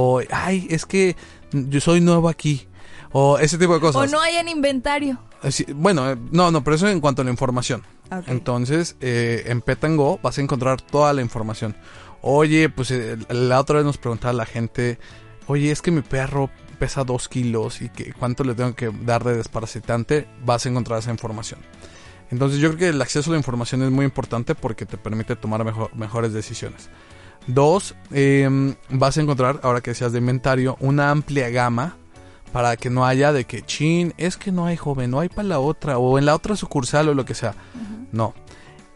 O, 0.00 0.20
ay, 0.30 0.66
es 0.70 0.86
que 0.86 1.16
yo 1.52 1.80
soy 1.80 2.00
nuevo 2.00 2.28
aquí. 2.28 2.66
O 3.12 3.38
ese 3.38 3.58
tipo 3.58 3.74
de 3.74 3.80
cosas. 3.80 4.02
O 4.02 4.06
no 4.10 4.20
hay 4.20 4.36
en 4.36 4.48
inventario. 4.48 5.20
Así- 5.42 5.66
bueno, 5.72 6.10
eh, 6.10 6.16
no, 6.32 6.50
no, 6.50 6.64
pero 6.64 6.74
eso 6.76 6.88
en 6.88 7.00
cuanto 7.00 7.22
a 7.22 7.24
la 7.24 7.30
información. 7.30 7.82
Ok. 8.10 8.24
Entonces, 8.28 8.96
eh, 9.00 9.44
en 9.46 9.60
Petango 9.60 10.18
vas 10.22 10.38
a 10.38 10.40
encontrar 10.40 10.80
toda 10.80 11.12
la 11.12 11.20
información. 11.22 11.76
Oye, 12.22 12.70
pues 12.70 12.90
eh, 12.90 13.16
la 13.28 13.60
otra 13.60 13.76
vez 13.76 13.84
nos 13.84 13.98
preguntaba 13.98 14.32
la 14.32 14.46
gente, 14.46 14.98
oye, 15.46 15.70
es 15.70 15.82
que 15.82 15.90
mi 15.90 16.02
perro 16.02 16.50
pesa 16.78 17.04
dos 17.04 17.28
kilos 17.28 17.80
y 17.82 17.88
que 17.88 18.12
cuánto 18.12 18.44
le 18.44 18.54
tengo 18.54 18.74
que 18.74 18.90
dar 19.02 19.24
de 19.24 19.36
desparasitante, 19.36 20.26
vas 20.44 20.66
a 20.66 20.68
encontrar 20.68 20.98
esa 20.98 21.10
información. 21.10 21.60
Entonces 22.30 22.58
yo 22.58 22.68
creo 22.70 22.78
que 22.78 22.88
el 22.88 23.02
acceso 23.02 23.30
a 23.30 23.34
la 23.34 23.38
información 23.38 23.82
es 23.82 23.90
muy 23.90 24.04
importante 24.04 24.54
porque 24.54 24.86
te 24.86 24.96
permite 24.96 25.36
tomar 25.36 25.64
mejor- 25.64 25.94
mejores 25.94 26.32
decisiones. 26.32 26.88
Dos, 27.46 27.94
eh, 28.10 28.74
vas 28.90 29.18
a 29.18 29.20
encontrar, 29.20 29.60
ahora 29.62 29.80
que 29.82 29.90
decías 29.90 30.12
de 30.12 30.18
inventario, 30.18 30.76
una 30.80 31.10
amplia 31.10 31.50
gama 31.50 31.96
para 32.52 32.76
que 32.76 32.88
no 32.88 33.04
haya 33.04 33.32
de 33.32 33.44
que, 33.44 33.62
chin, 33.62 34.14
es 34.16 34.36
que 34.36 34.50
no 34.52 34.66
hay 34.66 34.76
joven, 34.76 35.10
no 35.10 35.20
hay 35.20 35.28
para 35.28 35.48
la 35.48 35.58
otra, 35.60 35.98
o 35.98 36.18
en 36.18 36.24
la 36.24 36.34
otra 36.34 36.56
sucursal 36.56 37.08
o 37.08 37.14
lo 37.14 37.24
que 37.24 37.34
sea. 37.34 37.54
No. 38.12 38.32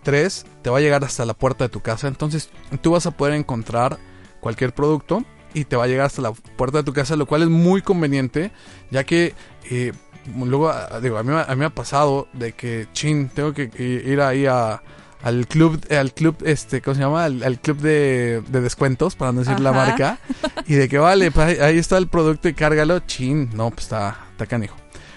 Tres, 0.02 0.46
te 0.62 0.70
va 0.70 0.78
a 0.78 0.80
llegar 0.80 1.04
hasta 1.04 1.26
la 1.26 1.34
puerta 1.34 1.64
de 1.64 1.68
tu 1.68 1.80
casa, 1.80 2.08
entonces 2.08 2.50
tú 2.80 2.92
vas 2.92 3.04
a 3.06 3.10
poder 3.10 3.34
encontrar 3.34 3.98
cualquier 4.40 4.72
producto 4.72 5.24
y 5.54 5.64
te 5.64 5.76
va 5.76 5.84
a 5.84 5.86
llegar 5.86 6.06
hasta 6.06 6.22
la 6.22 6.32
puerta 6.32 6.78
de 6.78 6.84
tu 6.84 6.92
casa, 6.92 7.16
lo 7.16 7.26
cual 7.26 7.42
es 7.42 7.48
muy 7.48 7.82
conveniente, 7.82 8.50
ya 8.90 9.04
que 9.04 9.34
eh, 9.70 9.92
luego, 10.36 10.68
ah, 10.70 11.00
digo, 11.02 11.18
a 11.18 11.22
mí, 11.22 11.30
me- 11.32 11.40
a 11.40 11.46
mí 11.48 11.56
me 11.56 11.64
ha 11.64 11.70
pasado 11.70 12.28
de 12.32 12.52
que, 12.52 12.86
chin, 12.92 13.28
tengo 13.28 13.52
que 13.54 13.70
ir 13.78 14.20
ahí 14.20 14.46
a, 14.46 14.82
al 15.22 15.46
club, 15.48 15.80
al 15.90 16.12
club, 16.12 16.36
este, 16.44 16.80
¿cómo 16.82 16.94
se 16.94 17.00
llama? 17.00 17.24
Al, 17.24 17.42
al 17.42 17.58
club 17.60 17.78
de, 17.78 18.42
de 18.48 18.60
descuentos, 18.60 19.16
para 19.16 19.32
no 19.32 19.40
decir 19.40 19.58
la 19.60 19.72
marca, 19.72 20.18
y 20.66 20.74
de 20.74 20.88
que 20.88 20.98
vale, 20.98 21.30
pues, 21.30 21.46
ahí, 21.48 21.56
ahí 21.60 21.78
está 21.78 21.98
el 21.98 22.08
producto 22.08 22.48
y 22.48 22.54
cárgalo, 22.54 23.00
chin, 23.00 23.50
no, 23.54 23.70
pues 23.70 23.84
está, 23.84 24.26
está 24.32 24.46
canijo. 24.46 24.76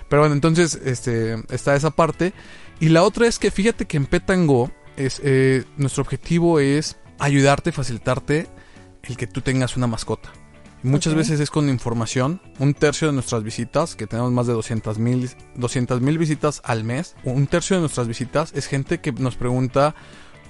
Pero 0.09 0.23
bueno, 0.23 0.33
entonces, 0.35 0.79
este, 0.83 1.41
está 1.53 1.75
esa 1.75 1.91
parte. 1.91 2.33
Y 2.79 2.89
la 2.89 3.03
otra 3.03 3.27
es 3.27 3.38
que 3.39 3.51
fíjate 3.51 3.85
que 3.85 3.95
en 3.97 4.05
Petango, 4.07 4.71
es, 4.97 5.21
eh, 5.23 5.63
nuestro 5.77 6.01
objetivo 6.03 6.59
es 6.59 6.97
ayudarte, 7.19 7.71
facilitarte 7.71 8.47
el 9.03 9.17
que 9.17 9.27
tú 9.27 9.41
tengas 9.41 9.77
una 9.77 9.88
mascota. 9.88 10.29
Muchas 10.84 11.13
veces 11.13 11.39
es 11.39 11.51
con 11.51 11.70
información. 11.70 12.41
Un 12.58 12.74
tercio 12.74 13.08
de 13.08 13.13
nuestras 13.13 13.43
visitas, 13.43 13.96
que 13.96 14.08
tenemos 14.08 14.31
más 14.31 14.48
de 14.48 14.53
200 14.53 14.98
mil 14.98 15.29
200 15.55 16.01
mil 16.01 16.17
visitas 16.17 16.60
al 16.65 16.84
mes, 16.84 17.15
un 17.24 17.46
tercio 17.46 17.75
de 17.75 17.81
nuestras 17.81 18.08
visitas 18.08 18.51
es 18.55 18.65
gente 18.65 19.00
que 19.00 19.12
nos 19.12 19.36
pregunta, 19.36 19.93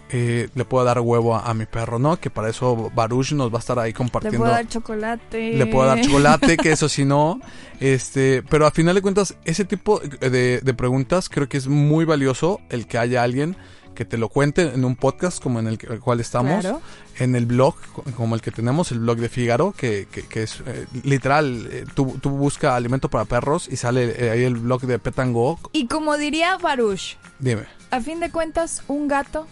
eh, 0.10 0.48
¿le 0.56 0.64
puedo 0.64 0.86
dar 0.86 1.02
huevo 1.02 1.36
a, 1.36 1.50
a 1.50 1.54
mi 1.54 1.66
perro? 1.66 2.00
¿No? 2.00 2.18
Que 2.18 2.30
para 2.30 2.48
eso 2.50 2.92
Baruch 2.96 3.34
nos 3.34 3.52
va 3.52 3.58
a 3.58 3.60
estar 3.60 3.78
ahí 3.78 3.90
Le 3.92 3.94
compartiendo. 3.94 4.40
puedo 4.40 4.52
dar 4.54 4.68
chocolate. 4.70 5.54
Le 5.54 5.66
puedo 5.66 5.86
dar 5.86 6.00
chocolate, 6.00 6.56
que 6.56 6.72
eso 6.72 6.88
sí 6.88 7.04
no. 7.04 7.42
Este, 7.82 8.42
pero 8.44 8.66
a 8.66 8.72
final 8.72 8.96
de 8.96 9.02
cuentas, 9.02 9.36
ese 9.44 9.66
tipo 9.66 10.00
de, 10.00 10.62
de 10.62 10.74
preguntas 10.74 11.28
creo 11.28 11.50
que 11.50 11.58
es 11.58 11.68
muy 11.68 12.06
valioso 12.06 12.62
el 12.70 12.88
que 12.88 12.98
haya 12.98 13.22
alguien 13.24 13.58
que 13.96 14.06
te 14.06 14.18
lo 14.18 14.30
cuente 14.30 14.74
en 14.74 14.86
un 14.86 14.96
podcast 14.96 15.42
como 15.42 15.60
en 15.60 15.68
el, 15.68 15.78
cual 16.00 16.20
estamos, 16.20 16.62
Claro. 16.62 16.82
en 17.20 17.36
el 17.36 17.46
blog 17.46 17.76
co- 17.94 18.04
como 18.16 18.36
el 18.36 18.42
que 18.42 18.52
tenemos, 18.52 18.92
el 18.92 19.00
blog 19.00 19.18
de 19.18 19.30
Fígaro, 19.30 19.74
que, 19.74 20.08
que- 20.12 20.24
que 20.24 20.44
es 20.44 20.62
eh, 20.66 20.86
literal, 21.04 21.68
eh, 21.72 21.86
tú, 21.94 22.18
tú 22.22 22.30
busca 22.30 22.76
alimento 22.76 23.10
para 23.10 23.26
perros 23.26 23.68
y 23.72 23.76
sale 23.78 24.14
eh, 24.26 24.30
ahí 24.32 24.44
el 24.44 24.56
blog 24.56 24.82
de 24.82 24.98
Petango. 25.00 25.60
Y 25.74 25.88
como 25.88 26.18
diría 26.18 26.58
Baruch, 26.58 27.18
Dime. 27.40 27.64
a 27.92 28.00
fin 28.02 28.20
de 28.20 28.32
cuentas, 28.32 28.84
un 28.88 29.08
gato 29.08 29.48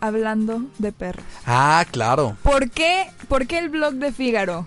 hablando 0.00 0.62
de 0.78 0.92
perros. 0.92 1.24
Ah, 1.46 1.84
claro. 1.90 2.36
¿Por 2.42 2.70
qué, 2.70 3.06
¿Por 3.28 3.46
qué 3.46 3.58
el 3.58 3.68
blog 3.68 3.94
de 3.94 4.12
Fígaro? 4.12 4.66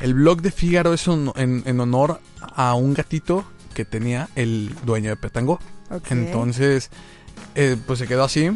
El 0.00 0.14
blog 0.14 0.42
de 0.42 0.50
Fígaro 0.50 0.92
es 0.92 1.06
un- 1.08 1.32
en, 1.36 1.62
en 1.66 1.80
honor 1.80 2.20
a 2.40 2.74
un 2.74 2.94
gatito 2.94 3.44
que 3.74 3.84
tenía 3.84 4.28
el 4.34 4.74
dueño 4.84 5.10
de 5.10 5.16
Petango. 5.16 5.58
Ok. 5.90 6.10
Entonces, 6.10 6.90
eh, 7.54 7.76
pues 7.86 7.98
se 7.98 8.06
quedó 8.06 8.24
así. 8.24 8.50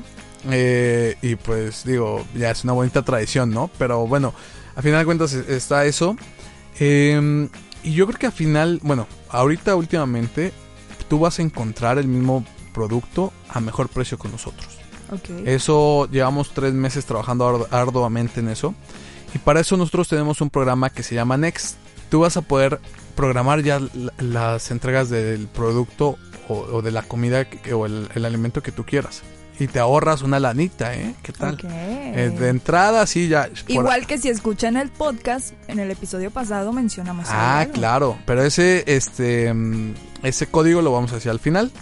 eh, 0.50 1.16
y 1.22 1.34
pues 1.36 1.84
digo, 1.84 2.24
ya 2.34 2.50
es 2.50 2.64
una 2.64 2.72
bonita 2.72 3.02
tradición, 3.02 3.50
¿no? 3.50 3.70
Pero 3.78 4.06
bueno, 4.06 4.32
a 4.76 4.82
final 4.82 5.00
de 5.00 5.04
cuentas 5.04 5.34
eh, 5.34 5.44
está 5.48 5.84
eso. 5.84 6.16
Eh, 6.80 7.48
y 7.82 7.92
yo 7.92 8.06
creo 8.06 8.18
que 8.18 8.26
al 8.26 8.32
final, 8.32 8.80
bueno, 8.82 9.06
ahorita 9.30 9.74
últimamente 9.76 10.52
tú 11.08 11.18
vas 11.20 11.38
a 11.38 11.42
encontrar 11.42 11.98
el 11.98 12.06
mismo 12.08 12.44
producto 12.74 13.32
a 13.48 13.60
mejor 13.60 13.88
precio 13.88 14.18
con 14.18 14.30
nosotros. 14.32 14.78
Eso 15.46 16.06
llevamos 16.10 16.52
tres 16.52 16.74
meses 16.74 17.04
trabajando 17.06 17.48
ardu- 17.50 17.66
arduamente 17.70 18.40
en 18.40 18.48
eso. 18.48 18.74
Y 19.34 19.38
para 19.38 19.60
eso 19.60 19.76
nosotros 19.76 20.08
tenemos 20.08 20.40
un 20.40 20.50
programa 20.50 20.90
que 20.90 21.02
se 21.02 21.14
llama 21.14 21.36
Next. 21.36 21.76
Tú 22.10 22.20
vas 22.20 22.36
a 22.36 22.42
poder 22.42 22.78
programar 23.18 23.62
ya 23.64 23.80
la- 23.80 24.12
las 24.20 24.70
entregas 24.70 25.10
del 25.10 25.48
producto 25.48 26.16
o, 26.48 26.54
o 26.54 26.82
de 26.82 26.92
la 26.92 27.02
comida 27.02 27.44
que- 27.50 27.74
o 27.74 27.84
el, 27.84 28.08
el 28.14 28.24
alimento 28.24 28.62
que 28.62 28.70
tú 28.70 28.84
quieras. 28.84 29.22
Y 29.58 29.66
te 29.66 29.80
ahorras 29.80 30.22
una 30.22 30.38
lanita, 30.38 30.94
¿eh? 30.94 31.16
¿Qué 31.20 31.32
tal? 31.32 31.58
Eh, 31.68 32.30
de 32.38 32.48
entrada, 32.48 33.04
sí, 33.08 33.26
ya. 33.26 33.48
por- 33.48 33.70
Igual 33.72 34.06
que 34.06 34.16
si 34.18 34.28
escuchan 34.28 34.76
el 34.76 34.88
podcast, 34.90 35.52
en 35.66 35.80
el 35.80 35.90
episodio 35.90 36.30
pasado 36.30 36.72
mencionamos 36.72 37.26
Ah, 37.28 37.58
algo. 37.62 37.72
claro. 37.72 38.18
Pero 38.24 38.44
ese, 38.44 38.84
este, 38.86 39.52
mm, 39.52 39.94
ese 40.22 40.46
código 40.46 40.80
lo 40.80 40.92
vamos 40.92 41.10
a 41.10 41.16
decir 41.16 41.32
al 41.32 41.40
final. 41.40 41.72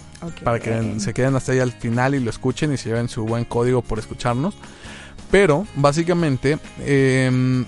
Para 0.43 0.59
que 0.59 0.99
se 0.99 1.13
queden 1.13 1.35
hasta 1.35 1.51
ahí 1.51 1.59
al 1.59 1.71
final 1.71 2.15
y 2.15 2.19
lo 2.19 2.31
escuchen 2.31 2.73
y 2.73 2.77
se 2.77 2.89
lleven 2.89 3.07
su 3.09 3.25
buen 3.25 3.45
código 3.45 3.83
por 3.83 3.99
escucharnos. 3.99 4.55
Pero 5.29 5.67
básicamente 5.75 6.57
em, 6.83 7.63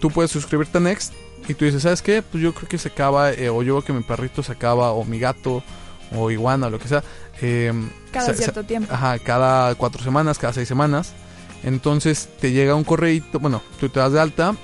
tú 0.00 0.10
puedes 0.10 0.32
suscribirte 0.32 0.78
a 0.78 0.80
Next 0.80 1.12
y 1.48 1.54
tú 1.54 1.64
dices, 1.64 1.82
¿sabes 1.82 2.02
qué? 2.02 2.22
Pues 2.22 2.42
yo 2.42 2.52
creo 2.54 2.68
que 2.68 2.78
se 2.78 2.88
acaba, 2.88 3.32
eh, 3.32 3.48
o 3.48 3.62
yo 3.62 3.74
veo 3.74 3.82
que 3.84 3.92
mi 3.92 4.02
perrito 4.02 4.42
se 4.42 4.52
acaba, 4.52 4.92
o 4.92 5.04
mi 5.04 5.18
gato, 5.18 5.62
o 6.14 6.30
iguana, 6.30 6.66
o 6.66 6.70
lo 6.70 6.78
que 6.78 6.88
sea. 6.88 7.02
em, 7.40 7.88
Cada 8.12 8.26
se- 8.26 8.32
se- 8.34 8.38
cierto 8.42 8.62
tiempo. 8.64 8.92
Ajá, 8.92 9.18
cada 9.18 9.74
cuatro 9.74 10.02
semanas, 10.02 10.38
cada 10.38 10.52
seis 10.52 10.68
semanas. 10.68 11.12
Entonces 11.64 12.28
te 12.40 12.52
llega 12.52 12.74
un 12.74 12.84
correíto, 12.84 13.38
bueno, 13.38 13.62
tú 13.80 13.88
te 13.88 14.00
das 14.00 14.12
de 14.12 14.20
alta, 14.20 14.54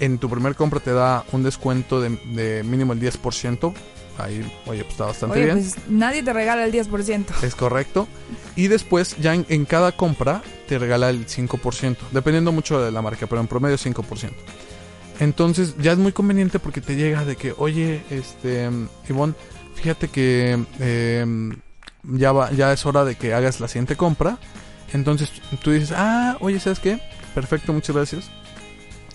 en 0.00 0.18
tu 0.18 0.28
primer 0.28 0.54
compra 0.56 0.80
te 0.80 0.92
da 0.92 1.24
un 1.32 1.42
descuento 1.42 2.00
de, 2.00 2.10
de 2.34 2.62
mínimo 2.64 2.92
el 2.92 3.00
10%. 3.00 3.72
Ahí, 4.18 4.40
oye, 4.66 4.80
pues 4.82 4.90
está 4.92 5.06
bastante 5.06 5.36
Oye, 5.36 5.44
bien. 5.46 5.58
pues 5.62 5.76
nadie 5.88 6.22
te 6.22 6.32
regala 6.34 6.64
el 6.66 6.72
10%. 6.72 7.24
Es 7.42 7.54
correcto. 7.54 8.06
Y 8.54 8.68
después, 8.68 9.16
ya 9.18 9.34
en, 9.34 9.46
en 9.48 9.64
cada 9.64 9.92
compra, 9.92 10.42
te 10.68 10.78
regala 10.78 11.08
el 11.08 11.26
5%. 11.26 11.96
Dependiendo 12.10 12.52
mucho 12.52 12.78
de 12.82 12.90
la 12.90 13.00
marca, 13.00 13.26
pero 13.26 13.40
en 13.40 13.46
promedio 13.46 13.78
5%. 13.78 14.32
Entonces, 15.20 15.74
ya 15.78 15.92
es 15.92 15.98
muy 15.98 16.12
conveniente 16.12 16.58
porque 16.58 16.80
te 16.80 16.96
llega 16.96 17.24
de 17.24 17.36
que, 17.36 17.54
oye, 17.56 18.02
este, 18.10 18.68
Ivonne, 19.08 19.34
fíjate 19.74 20.08
que 20.08 20.58
eh, 20.80 21.26
ya, 22.04 22.32
va, 22.32 22.50
ya 22.52 22.72
es 22.72 22.84
hora 22.86 23.04
de 23.04 23.14
que 23.16 23.34
hagas 23.34 23.60
la 23.60 23.68
siguiente 23.68 23.96
compra. 23.96 24.38
Entonces, 24.92 25.30
tú 25.62 25.70
dices, 25.70 25.92
ah, 25.94 26.36
oye, 26.40 26.58
¿sabes 26.58 26.80
qué? 26.80 27.00
Perfecto, 27.34 27.72
muchas 27.72 27.94
gracias. 27.94 28.30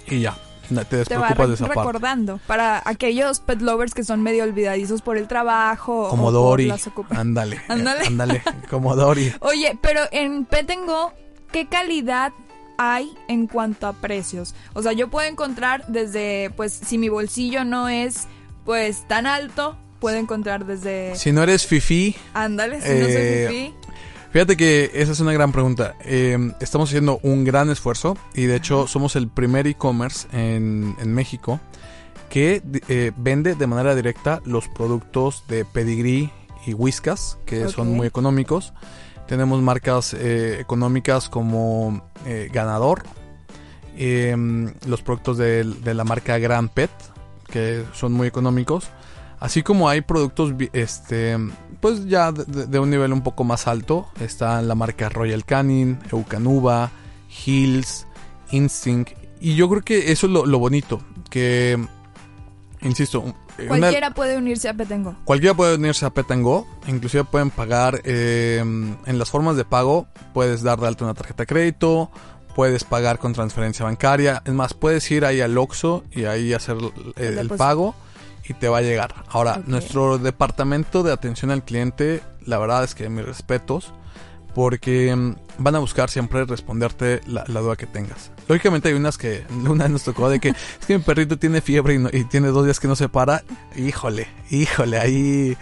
Y 0.07 0.21
ya, 0.21 0.37
te 0.69 0.75
Te 0.75 0.75
va 0.75 0.83
despreocupas 0.99 1.37
re- 1.37 1.47
de 1.47 1.53
esa 1.55 1.65
parte. 1.65 1.79
recordando. 1.81 2.39
Para 2.47 2.81
aquellos 2.85 3.39
pet 3.39 3.61
lovers 3.61 3.93
que 3.95 4.03
son 4.03 4.21
medio 4.21 4.43
olvidadizos 4.43 5.01
por 5.01 5.17
el 5.17 5.27
trabajo. 5.27 6.07
Como 6.09 6.27
o 6.27 6.31
Dory. 6.31 6.71
Ándale. 7.09 7.61
Ándale. 7.67 8.05
Ándale. 8.05 8.43
Como 8.69 8.95
Dory. 8.95 9.33
Oye, 9.41 9.77
pero 9.81 10.01
en 10.11 10.45
Petengo, 10.45 11.13
¿qué 11.51 11.67
calidad 11.67 12.31
hay 12.77 13.13
en 13.27 13.47
cuanto 13.47 13.87
a 13.87 13.93
precios? 13.93 14.55
O 14.73 14.81
sea, 14.81 14.93
yo 14.93 15.09
puedo 15.09 15.27
encontrar 15.27 15.85
desde, 15.87 16.51
pues, 16.55 16.73
si 16.73 16.97
mi 16.97 17.09
bolsillo 17.09 17.63
no 17.63 17.89
es, 17.89 18.27
pues, 18.65 19.07
tan 19.07 19.27
alto, 19.27 19.77
puedo 19.99 20.17
encontrar 20.17 20.65
desde... 20.65 21.15
Si 21.15 21.31
no 21.31 21.43
eres 21.43 21.65
fifi, 21.65 22.15
Ándale, 22.33 22.81
si 22.81 22.89
no 22.89 23.05
soy 23.05 23.15
Eh, 23.15 23.47
fifí. 23.49 23.73
Fíjate 24.31 24.57
que 24.57 24.91
esa 24.93 25.13
es 25.13 25.19
una 25.21 25.31
gran 25.31 25.53
pregunta. 25.53 25.95
Eh, 26.03 26.37
estamos 26.59 26.89
haciendo 26.89 27.19
un 27.23 27.45
gran 27.45 27.69
esfuerzo 27.69 28.17
y 28.33 28.43
de 28.43 28.57
hecho 28.57 28.85
somos 28.85 29.15
el 29.15 29.29
primer 29.29 29.65
e-commerce 29.65 30.27
en, 30.33 30.95
en 30.99 31.13
México 31.13 31.61
que 32.29 32.61
eh, 32.89 33.13
vende 33.15 33.55
de 33.55 33.67
manera 33.67 33.95
directa 33.95 34.41
los 34.43 34.67
productos 34.67 35.45
de 35.47 35.63
Pedigree 35.63 36.31
y 36.65 36.73
Whiskas, 36.73 37.37
que 37.45 37.69
son 37.69 37.93
muy 37.93 38.07
económicos. 38.07 38.73
Tenemos 39.27 39.61
marcas 39.61 40.13
eh, 40.13 40.59
económicas 40.59 41.29
como 41.29 42.09
eh, 42.25 42.49
Ganador, 42.53 43.03
eh, 43.97 44.35
los 44.85 45.01
productos 45.01 45.37
de, 45.37 45.63
la 45.83 46.03
marca 46.03 46.37
Grand 46.37 46.69
Pet, 46.69 46.91
que 47.47 47.83
son 47.93 48.13
muy 48.13 48.27
económicos. 48.27 48.89
Así 49.39 49.63
como 49.63 49.89
hay 49.89 50.01
productos, 50.01 50.53
este, 50.73 51.37
pues 51.81 52.05
ya 52.05 52.31
de, 52.31 52.79
un 52.79 52.89
nivel 52.89 53.13
un 53.13 53.21
poco 53.21 53.43
más 53.43 53.67
alto. 53.67 54.07
Está 54.19 54.61
la 54.61 54.75
marca 54.75 55.09
Royal 55.09 55.43
Canin, 55.43 55.99
Eukanuba, 56.11 56.91
Hills, 57.45 58.07
Instinct. 58.51 59.13
Y 59.41 59.55
yo 59.55 59.69
creo 59.69 59.81
que 59.81 60.11
eso 60.11 60.27
es 60.27 60.33
lo, 60.33 60.45
lo 60.45 60.59
bonito. 60.59 61.01
Que, 61.29 61.83
insisto, 62.81 63.35
una- 63.59 63.67
Cualquiera 63.79 64.13
puede 64.13 64.37
unirse 64.37 64.69
a 64.69 64.73
Petengo. 64.73 65.15
Cualquiera 65.25 65.55
puede 65.55 65.75
unirse 65.75 66.05
a 66.05 66.09
Petango, 66.09 66.67
inclusive 66.87 67.23
pueden 67.23 67.49
pagar 67.51 68.01
eh, 68.03 68.59
en 68.61 69.19
las 69.19 69.29
formas 69.29 69.55
de 69.57 69.65
pago, 69.65 70.07
puedes 70.33 70.61
dar 70.63 70.79
de 70.79 70.87
alta 70.87 71.05
una 71.05 71.13
tarjeta 71.13 71.43
de 71.43 71.47
crédito, 71.47 72.11
puedes 72.55 72.83
pagar 72.83 73.19
con 73.19 73.33
transferencia 73.33 73.85
bancaria, 73.85 74.41
es 74.45 74.53
más, 74.53 74.73
puedes 74.73 75.09
ir 75.11 75.25
ahí 75.25 75.41
al 75.41 75.57
Oxxo 75.57 76.03
y 76.11 76.25
ahí 76.25 76.53
hacer 76.53 76.77
el, 77.17 77.37
el 77.39 77.49
pago 77.49 77.95
y 78.47 78.53
te 78.53 78.69
va 78.69 78.77
a 78.77 78.81
llegar. 78.81 79.13
Ahora, 79.29 79.61
nuestro 79.65 80.17
departamento 80.17 81.03
de 81.03 81.11
atención 81.11 81.51
al 81.51 81.63
cliente, 81.63 82.21
la 82.45 82.57
verdad 82.59 82.83
es 82.83 82.93
que 82.95 83.09
mis 83.09 83.25
respetos, 83.25 83.91
porque 84.55 85.13
mm, 85.15 85.35
van 85.59 85.75
a 85.75 85.79
buscar 85.79 86.09
siempre 86.09 86.45
responderte 86.45 87.21
la, 87.27 87.43
duda 87.43 87.75
que 87.75 87.85
tengas. 87.85 88.31
Lógicamente 88.47 88.87
hay 88.87 88.95
unas 88.95 89.17
que 89.19 89.43
una 89.69 89.87
nos 89.87 90.03
tocó 90.03 90.29
de 90.29 90.39
que 90.39 90.49
es 90.79 90.87
que 90.87 90.97
mi 90.97 91.03
perrito 91.03 91.37
tiene 91.37 91.61
fiebre 91.61 91.93
y, 91.93 91.99
no- 91.99 92.09
y 92.11 92.23
tiene 92.23 92.47
dos 92.47 92.65
días 92.65 92.79
que 92.79 92.87
no 92.87 92.95
se 92.95 93.09
para. 93.09 93.43
Híjole, 93.75 94.27
híjole, 94.49 94.97
ahí, 94.97 95.57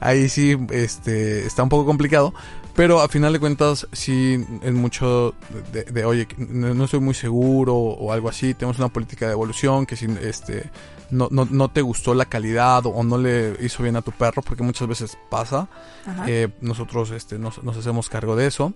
ahí 0.00 0.28
sí 0.28 0.56
este, 0.70 1.46
está 1.46 1.62
un 1.62 1.68
poco 1.68 1.84
complicado. 1.86 2.34
Pero 2.78 3.00
a 3.00 3.08
final 3.08 3.32
de 3.32 3.40
cuentas, 3.40 3.88
sí 3.90 4.38
es 4.62 4.72
mucho 4.72 5.34
de, 5.72 5.82
de, 5.82 6.04
oye, 6.04 6.28
no 6.38 6.84
estoy 6.84 7.00
muy 7.00 7.12
seguro 7.12 7.74
o 7.74 8.12
algo 8.12 8.28
así. 8.28 8.54
Tenemos 8.54 8.78
una 8.78 8.86
política 8.86 9.26
de 9.26 9.32
evolución 9.32 9.84
que 9.84 9.96
si 9.96 10.06
este, 10.22 10.70
no, 11.10 11.26
no, 11.32 11.48
no 11.50 11.72
te 11.72 11.82
gustó 11.82 12.14
la 12.14 12.26
calidad 12.26 12.86
o 12.86 13.02
no 13.02 13.18
le 13.18 13.56
hizo 13.64 13.82
bien 13.82 13.96
a 13.96 14.02
tu 14.02 14.12
perro, 14.12 14.42
porque 14.42 14.62
muchas 14.62 14.86
veces 14.86 15.18
pasa. 15.28 15.66
Eh, 16.28 16.50
nosotros 16.60 17.10
este, 17.10 17.36
nos, 17.36 17.64
nos 17.64 17.76
hacemos 17.76 18.08
cargo 18.08 18.36
de 18.36 18.46
eso. 18.46 18.72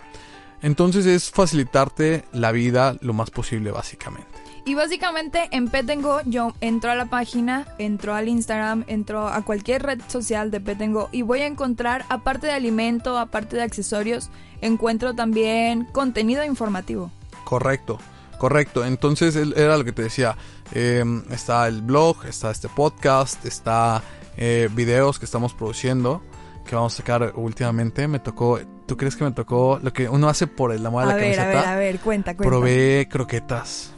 Entonces 0.63 1.07
es 1.07 1.31
facilitarte 1.31 2.25
la 2.33 2.51
vida 2.51 2.97
lo 3.03 3.13
más 3.13 3.31
posible, 3.31 3.71
básicamente. 3.71 4.32
Y 4.65 4.75
básicamente 4.75 5.49
en 5.51 5.69
Petengo 5.69 6.21
yo 6.25 6.53
entro 6.61 6.93
a 6.93 6.95
la 6.95 7.07
página, 7.07 7.67
entro 7.79 8.15
al 8.15 8.29
Instagram, 8.29 8.85
entro 8.87 9.27
a 9.27 9.43
cualquier 9.43 9.83
red 9.83 10.01
social 10.07 10.53
de 10.53 10.61
Petengo 10.61 11.09
y 11.11 11.23
voy 11.23 11.41
a 11.41 11.47
encontrar, 11.47 12.05
aparte 12.09 12.47
de 12.47 12.53
alimento, 12.53 13.19
aparte 13.19 13.57
de 13.57 13.63
accesorios, 13.63 14.31
encuentro 14.61 15.15
también 15.15 15.85
contenido 15.87 16.45
informativo. 16.45 17.11
Correcto, 17.45 17.99
correcto. 18.39 18.85
Entonces 18.85 19.35
era 19.35 19.77
lo 19.77 19.85
que 19.85 19.93
te 19.93 20.03
decía. 20.03 20.37
eh, 20.75 21.05
está 21.31 21.67
el 21.67 21.83
blog, 21.83 22.25
está 22.27 22.53
este 22.53 22.69
podcast, 22.69 23.45
está 23.45 24.01
eh, 24.37 24.69
videos 24.73 25.19
que 25.19 25.25
estamos 25.25 25.55
produciendo, 25.55 26.23
que 26.65 26.77
vamos 26.77 26.95
a 26.95 26.97
sacar 26.99 27.33
últimamente. 27.35 28.07
Me 28.07 28.21
tocó, 28.21 28.61
¿tú 28.87 28.97
crees 28.97 29.17
que 29.17 29.25
me 29.25 29.33
tocó 29.33 29.81
lo 29.83 29.93
que 29.93 30.09
uno 30.09 30.29
hace 30.29 30.47
por 30.47 30.71
el 30.73 30.87
amor 30.87 31.03
de 31.03 31.09
la 31.09 31.15
ver, 31.17 31.41
a 31.41 31.43
camiseta? 31.43 31.61
ver, 31.63 31.69
a 31.69 31.77
ver, 31.77 31.99
cuenta, 31.99 32.37
cuenta. 32.37 32.49
Probé 32.49 33.09
croquetas. 33.11 33.93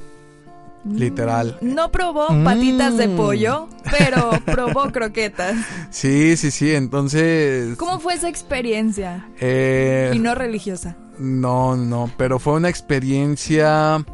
Literal. 0.84 1.56
No 1.60 1.90
probó 1.90 2.30
Mm. 2.30 2.44
patitas 2.44 2.96
de 2.96 3.08
pollo, 3.08 3.68
pero 3.90 4.30
probó 4.44 4.90
croquetas. 4.92 5.56
Sí, 5.90 6.36
sí, 6.36 6.50
sí. 6.50 6.74
Entonces... 6.74 7.76
¿Cómo 7.76 8.00
fue 8.00 8.14
esa 8.14 8.28
experiencia? 8.28 9.28
eh, 9.40 10.12
Y 10.14 10.18
no 10.18 10.34
religiosa. 10.34 10.96
No, 11.18 11.76
no, 11.76 12.10
pero 12.16 12.38
fue 12.38 12.54
una 12.54 12.68
experiencia 12.68 14.04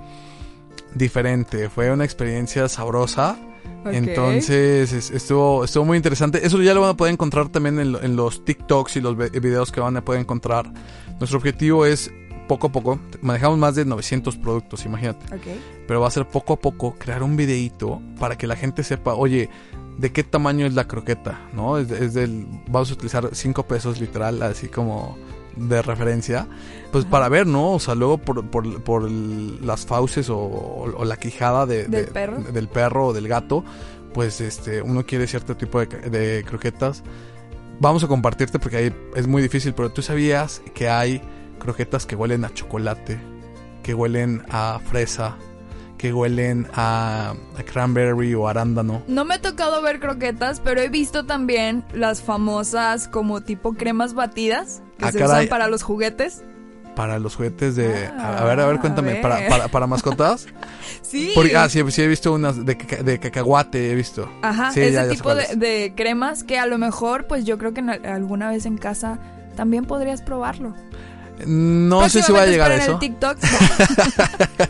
diferente, 0.94 1.68
fue 1.68 1.90
una 1.92 2.04
experiencia 2.04 2.68
sabrosa. 2.68 3.38
Entonces 3.86 4.92
es- 4.92 5.10
estuvo, 5.10 5.64
estuvo 5.64 5.86
muy 5.86 5.96
interesante. 5.96 6.44
Eso 6.46 6.60
ya 6.60 6.74
lo 6.74 6.82
van 6.82 6.90
a 6.90 6.96
poder 6.96 7.14
encontrar 7.14 7.48
también 7.48 7.78
en, 7.80 7.92
lo- 7.92 8.02
en 8.02 8.14
los 8.16 8.44
TikToks 8.44 8.96
y 8.96 9.00
los 9.00 9.16
videos 9.16 9.72
que 9.72 9.80
van 9.80 9.96
a 9.96 10.04
poder 10.04 10.20
encontrar. 10.20 10.70
Nuestro 11.18 11.38
objetivo 11.38 11.86
es 11.86 12.10
poco 12.50 12.66
a 12.66 12.72
poco, 12.72 12.98
manejamos 13.22 13.58
más 13.58 13.76
de 13.76 13.84
900 13.84 14.36
productos, 14.38 14.84
imagínate. 14.84 15.24
Ok. 15.32 15.46
Pero 15.86 16.00
va 16.00 16.08
a 16.08 16.10
ser 16.10 16.26
poco 16.26 16.54
a 16.54 16.58
poco 16.58 16.96
crear 16.98 17.22
un 17.22 17.36
videíto 17.36 18.02
para 18.18 18.36
que 18.36 18.46
la 18.48 18.56
gente 18.56 18.82
sepa, 18.82 19.14
oye, 19.14 19.48
¿de 19.98 20.10
qué 20.10 20.24
tamaño 20.24 20.66
es 20.66 20.74
la 20.74 20.88
croqueta? 20.88 21.40
¿No? 21.52 21.78
Es, 21.78 21.88
de- 21.88 22.04
es 22.04 22.14
del, 22.14 22.46
vamos 22.68 22.90
a 22.90 22.94
utilizar 22.94 23.28
5 23.32 23.62
pesos 23.68 24.00
literal, 24.00 24.42
así 24.42 24.66
como 24.66 25.16
de 25.56 25.80
referencia. 25.82 26.48
Pues 26.90 27.04
para 27.04 27.28
ver, 27.28 27.46
¿no? 27.46 27.72
O 27.74 27.78
sea, 27.78 27.94
luego 27.94 28.18
por, 28.18 28.44
por, 28.50 28.82
por 28.82 29.08
las 29.10 29.86
fauces 29.86 30.28
o, 30.28 30.36
o- 30.38 30.96
o 30.96 31.04
la 31.04 31.16
quijada 31.18 31.66
de, 31.66 31.84
¿Del 31.86 32.06
de- 32.06 32.12
perro? 32.12 32.40
del 32.42 32.66
perro 32.68 33.06
o 33.08 33.12
del 33.12 33.28
gato, 33.28 33.64
pues 34.12 34.40
este 34.40 34.82
uno 34.82 35.06
quiere 35.06 35.26
cierto 35.28 35.56
tipo 35.56 35.78
de, 35.78 35.86
de 35.86 36.44
croquetas. 36.44 37.02
Vamos 37.78 38.02
a 38.04 38.08
compartirte 38.08 38.58
porque 38.58 38.76
ahí 38.76 38.94
es 39.14 39.26
muy 39.26 39.40
difícil, 39.40 39.72
pero 39.72 39.90
tú 39.90 40.02
sabías 40.02 40.60
que 40.74 40.88
hay 40.88 41.22
croquetas 41.60 42.06
que 42.06 42.16
huelen 42.16 42.44
a 42.44 42.52
chocolate, 42.52 43.20
que 43.84 43.94
huelen 43.94 44.42
a 44.50 44.80
fresa, 44.90 45.36
que 45.98 46.12
huelen 46.12 46.66
a, 46.74 47.34
a 47.58 47.62
cranberry 47.62 48.34
o 48.34 48.48
arándano. 48.48 49.02
No 49.06 49.24
me 49.24 49.34
ha 49.34 49.40
tocado 49.40 49.80
ver 49.82 50.00
croquetas, 50.00 50.58
pero 50.60 50.80
he 50.80 50.88
visto 50.88 51.26
también 51.26 51.84
las 51.92 52.22
famosas 52.22 53.06
como 53.06 53.42
tipo 53.42 53.74
cremas 53.74 54.14
batidas 54.14 54.82
que 54.98 55.04
Ah, 55.06 55.12
se 55.12 55.18
caray. 55.18 55.36
usan 55.44 55.48
para 55.48 55.68
los 55.68 55.82
juguetes. 55.82 56.42
Para 56.96 57.18
los 57.18 57.36
juguetes 57.36 57.76
de... 57.76 58.06
Ah, 58.18 58.38
a, 58.40 58.44
ver, 58.44 58.60
a 58.60 58.66
ver, 58.66 58.76
a 58.76 58.80
cuéntame. 58.80 59.12
ver. 59.12 59.22
Para, 59.22 59.48
para, 59.48 59.68
para 59.68 59.86
mascotas. 59.86 60.46
Sí. 61.02 61.32
Porque, 61.34 61.56
ah, 61.56 61.68
sí, 61.68 61.82
sí 61.90 62.02
he 62.02 62.06
visto 62.08 62.32
unas 62.32 62.64
de, 62.64 62.76
caca- 62.78 63.02
de 63.02 63.18
cacahuate, 63.18 63.90
he 63.90 63.94
visto. 63.96 64.30
Ajá, 64.42 64.70
Sí, 64.70 64.80
ese 64.80 64.92
ya- 64.92 65.02
ya 65.04 65.08
sé 65.10 65.16
tipo 65.16 65.34
de, 65.34 65.56
de 65.56 65.92
cremas 65.96 66.44
que 66.44 66.58
a 66.58 66.66
lo 66.66 66.78
mejor, 66.78 67.26
pues 67.26 67.44
yo 67.44 67.58
creo 67.58 67.72
que 67.74 67.80
en 67.80 67.90
al- 67.90 68.06
alguna 68.06 68.48
vez 68.50 68.64
en 68.66 68.76
casa 68.78 69.18
también 69.56 69.86
podrías 69.86 70.22
probarlo. 70.22 70.74
No 71.46 72.08
sé 72.08 72.22
si 72.22 72.32
va 72.32 72.42
a 72.42 72.46
llegar 72.46 72.70
a 72.72 72.76
eso. 72.76 72.92
el 72.92 72.98
TikTok. 72.98 73.36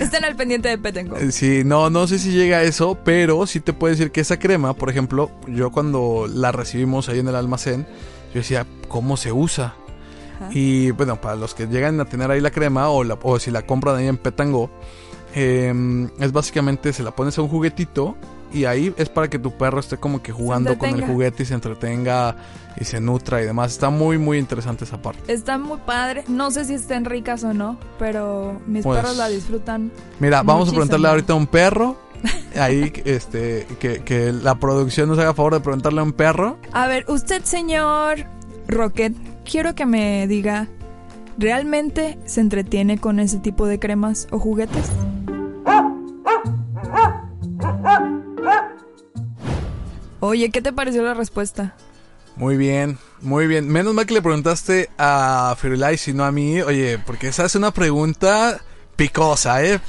Estén 0.00 0.24
al 0.24 0.36
pendiente 0.36 0.68
de 0.68 0.78
Petengo. 0.78 1.16
Eh, 1.16 1.32
Sí, 1.32 1.62
no, 1.64 1.90
no 1.90 2.06
sé 2.06 2.18
si 2.18 2.30
llega 2.32 2.58
a 2.58 2.62
eso, 2.62 2.98
pero 3.04 3.46
sí 3.46 3.60
te 3.60 3.72
puedo 3.72 3.92
decir 3.92 4.10
que 4.10 4.20
esa 4.20 4.38
crema, 4.38 4.74
por 4.74 4.90
ejemplo, 4.90 5.30
yo 5.46 5.70
cuando 5.70 6.26
la 6.32 6.52
recibimos 6.52 7.08
ahí 7.08 7.18
en 7.20 7.28
el 7.28 7.34
almacén, 7.36 7.86
yo 8.34 8.40
decía, 8.40 8.66
¿cómo 8.88 9.16
se 9.16 9.32
usa? 9.32 9.74
Ajá. 10.36 10.48
Y 10.52 10.90
bueno, 10.92 11.20
para 11.20 11.36
los 11.36 11.54
que 11.54 11.66
llegan 11.66 12.00
a 12.00 12.04
tener 12.04 12.30
ahí 12.30 12.40
la 12.40 12.50
crema 12.50 12.88
o, 12.88 13.04
la- 13.04 13.18
o 13.22 13.38
si 13.38 13.50
la 13.50 13.62
compran 13.62 13.96
ahí 13.96 14.06
en 14.06 14.16
Petango, 14.18 14.70
eh, 15.34 15.72
es 16.20 16.32
básicamente 16.32 16.92
se 16.92 17.02
la 17.02 17.10
pones 17.10 17.36
a 17.38 17.42
un 17.42 17.48
juguetito 17.48 18.16
y 18.52 18.64
ahí 18.64 18.94
es 18.96 19.08
para 19.08 19.28
que 19.28 19.38
tu 19.38 19.52
perro 19.52 19.80
esté 19.80 19.96
como 19.96 20.22
que 20.22 20.32
jugando 20.32 20.76
con 20.78 20.90
el 20.90 21.04
juguete 21.04 21.42
y 21.42 21.46
se 21.46 21.54
entretenga 21.54 22.36
y 22.80 22.84
se 22.84 23.00
nutra 23.00 23.42
y 23.42 23.46
demás. 23.46 23.72
Está 23.72 23.90
muy, 23.90 24.18
muy 24.18 24.38
interesante 24.38 24.84
esa 24.84 25.00
parte. 25.02 25.32
Está 25.32 25.58
muy 25.58 25.78
padre. 25.84 26.24
No 26.28 26.50
sé 26.50 26.64
si 26.64 26.74
estén 26.74 27.04
ricas 27.04 27.44
o 27.44 27.52
no, 27.54 27.78
pero 27.98 28.60
mis 28.66 28.84
Pues- 28.84 29.00
perros 29.00 29.16
la 29.16 29.28
disfrutan. 29.28 29.90
Mira, 30.20 30.42
vamos 30.42 30.68
a 30.68 30.72
preguntarle 30.72 31.08
ahorita 31.08 31.32
a 31.32 31.36
un 31.36 31.46
perro. 31.46 31.96
Ahí, 32.58 32.92
este, 33.04 33.66
que, 33.78 34.00
que 34.00 34.32
la 34.32 34.56
producción 34.56 35.08
nos 35.08 35.18
haga 35.18 35.34
favor 35.34 35.54
de 35.54 35.60
preguntarle 35.60 36.00
a 36.00 36.04
un 36.04 36.12
perro. 36.12 36.58
A 36.72 36.86
ver, 36.88 37.04
usted, 37.08 37.42
señor 37.44 38.26
Rocket, 38.66 39.14
quiero 39.44 39.74
que 39.74 39.86
me 39.86 40.26
diga, 40.26 40.66
¿realmente 41.38 42.18
se 42.26 42.40
entretiene 42.40 42.98
con 42.98 43.20
ese 43.20 43.38
tipo 43.38 43.66
de 43.66 43.78
cremas 43.78 44.26
o 44.30 44.38
juguetes? 44.38 44.86
Oye, 50.20 50.50
¿qué 50.50 50.60
te 50.62 50.72
pareció 50.72 51.02
la 51.02 51.14
respuesta? 51.14 51.74
Muy 52.36 52.56
bien, 52.56 52.98
muy 53.20 53.46
bien. 53.46 53.68
Menos 53.68 53.94
mal 53.94 54.06
que 54.06 54.14
le 54.14 54.22
preguntaste 54.22 54.90
a 54.98 55.56
Firulais 55.60 56.06
y 56.08 56.12
no 56.12 56.24
a 56.24 56.32
mí. 56.32 56.60
Oye, 56.62 56.98
porque 57.04 57.28
esa 57.28 57.44
es 57.44 57.54
una 57.56 57.72
pregunta 57.72 58.60
picosa, 58.96 59.62
¿eh? 59.64 59.80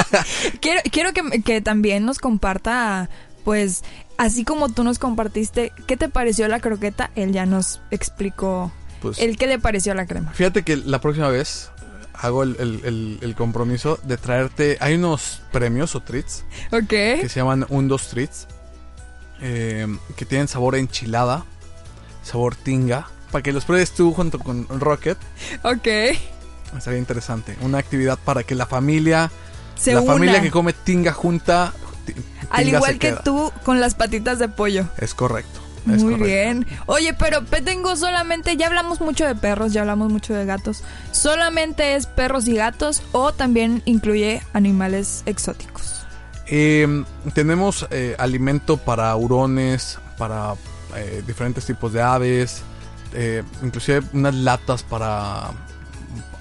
Quiero, 0.60 0.80
quiero 0.90 1.12
que, 1.12 1.42
que 1.42 1.60
también 1.60 2.04
nos 2.04 2.18
comparta, 2.18 3.08
pues, 3.44 3.82
así 4.16 4.44
como 4.44 4.68
tú 4.68 4.82
nos 4.84 4.98
compartiste, 4.98 5.72
¿qué 5.86 5.96
te 5.96 6.08
pareció 6.08 6.48
la 6.48 6.58
croqueta? 6.60 7.10
Él 7.14 7.32
ya 7.32 7.46
nos 7.46 7.80
explicó 7.92 8.72
Pues, 9.00 9.18
el 9.20 9.36
qué 9.36 9.46
le 9.46 9.58
pareció 9.60 9.94
la 9.94 10.06
crema. 10.06 10.32
fíjate 10.32 10.62
que 10.64 10.76
la 10.76 11.00
próxima 11.00 11.28
vez 11.28 11.70
hago 12.14 12.42
el, 12.42 12.56
el- 12.58 12.80
el- 12.84 13.18
el 13.22 13.34
compromiso 13.36 13.98
de 14.02 14.16
traerte... 14.16 14.76
Hay 14.80 14.94
unos 14.94 15.40
premios 15.52 15.94
o 15.94 16.00
treats 16.00 16.44
Ok. 16.72 16.88
que 16.88 17.28
se 17.28 17.38
llaman 17.40 17.64
un 17.68 17.86
dos 17.86 18.08
treats. 18.08 18.48
Eh, 19.40 19.86
que 20.16 20.24
tienen 20.24 20.48
sabor 20.48 20.76
enchilada, 20.76 21.44
sabor 22.22 22.54
tinga. 22.56 23.08
Para 23.30 23.42
que 23.42 23.52
los 23.52 23.64
pruebes 23.66 23.90
tú 23.92 24.14
junto 24.14 24.38
con 24.38 24.66
Rocket. 24.80 25.18
Ok. 25.62 25.86
Estaría 26.76 26.98
interesante. 26.98 27.56
Una 27.60 27.78
actividad 27.78 28.18
para 28.24 28.42
que 28.42 28.54
la 28.54 28.64
familia, 28.66 29.30
Se 29.76 29.92
la 29.92 30.00
una. 30.00 30.12
familia 30.12 30.40
que 30.42 30.50
come 30.50 30.72
tinga 30.72 31.12
junta, 31.12 31.74
Al 32.50 32.68
igual 32.68 32.92
que 32.92 33.10
queda. 33.10 33.22
tú 33.22 33.52
con 33.64 33.80
las 33.80 33.94
patitas 33.94 34.38
de 34.38 34.48
pollo. 34.48 34.86
Es 34.96 35.12
correcto. 35.14 35.60
es 35.90 36.02
Muy 36.02 36.14
correcto. 36.14 36.24
bien. 36.24 36.66
Oye, 36.86 37.12
pero 37.14 37.42
tengo 37.44 37.96
solamente, 37.96 38.56
ya 38.56 38.66
hablamos 38.66 39.00
mucho 39.02 39.26
de 39.26 39.34
perros, 39.34 39.72
ya 39.74 39.82
hablamos 39.82 40.10
mucho 40.10 40.32
de 40.34 40.44
gatos. 40.46 40.82
¿Solamente 41.12 41.94
es 41.96 42.06
perros 42.06 42.48
y 42.48 42.54
gatos 42.54 43.02
o 43.12 43.32
también 43.32 43.82
incluye 43.84 44.42
animales 44.54 45.22
exóticos? 45.26 46.06
Eh, 46.50 47.04
tenemos 47.34 47.86
eh, 47.90 48.14
alimento 48.18 48.76
para 48.76 49.14
hurones, 49.16 49.98
para 50.16 50.54
eh, 50.96 51.22
diferentes 51.26 51.66
tipos 51.66 51.92
de 51.92 52.02
aves, 52.02 52.62
eh, 53.12 53.42
inclusive 53.62 54.02
unas 54.12 54.34
latas 54.34 54.82
para, 54.82 55.50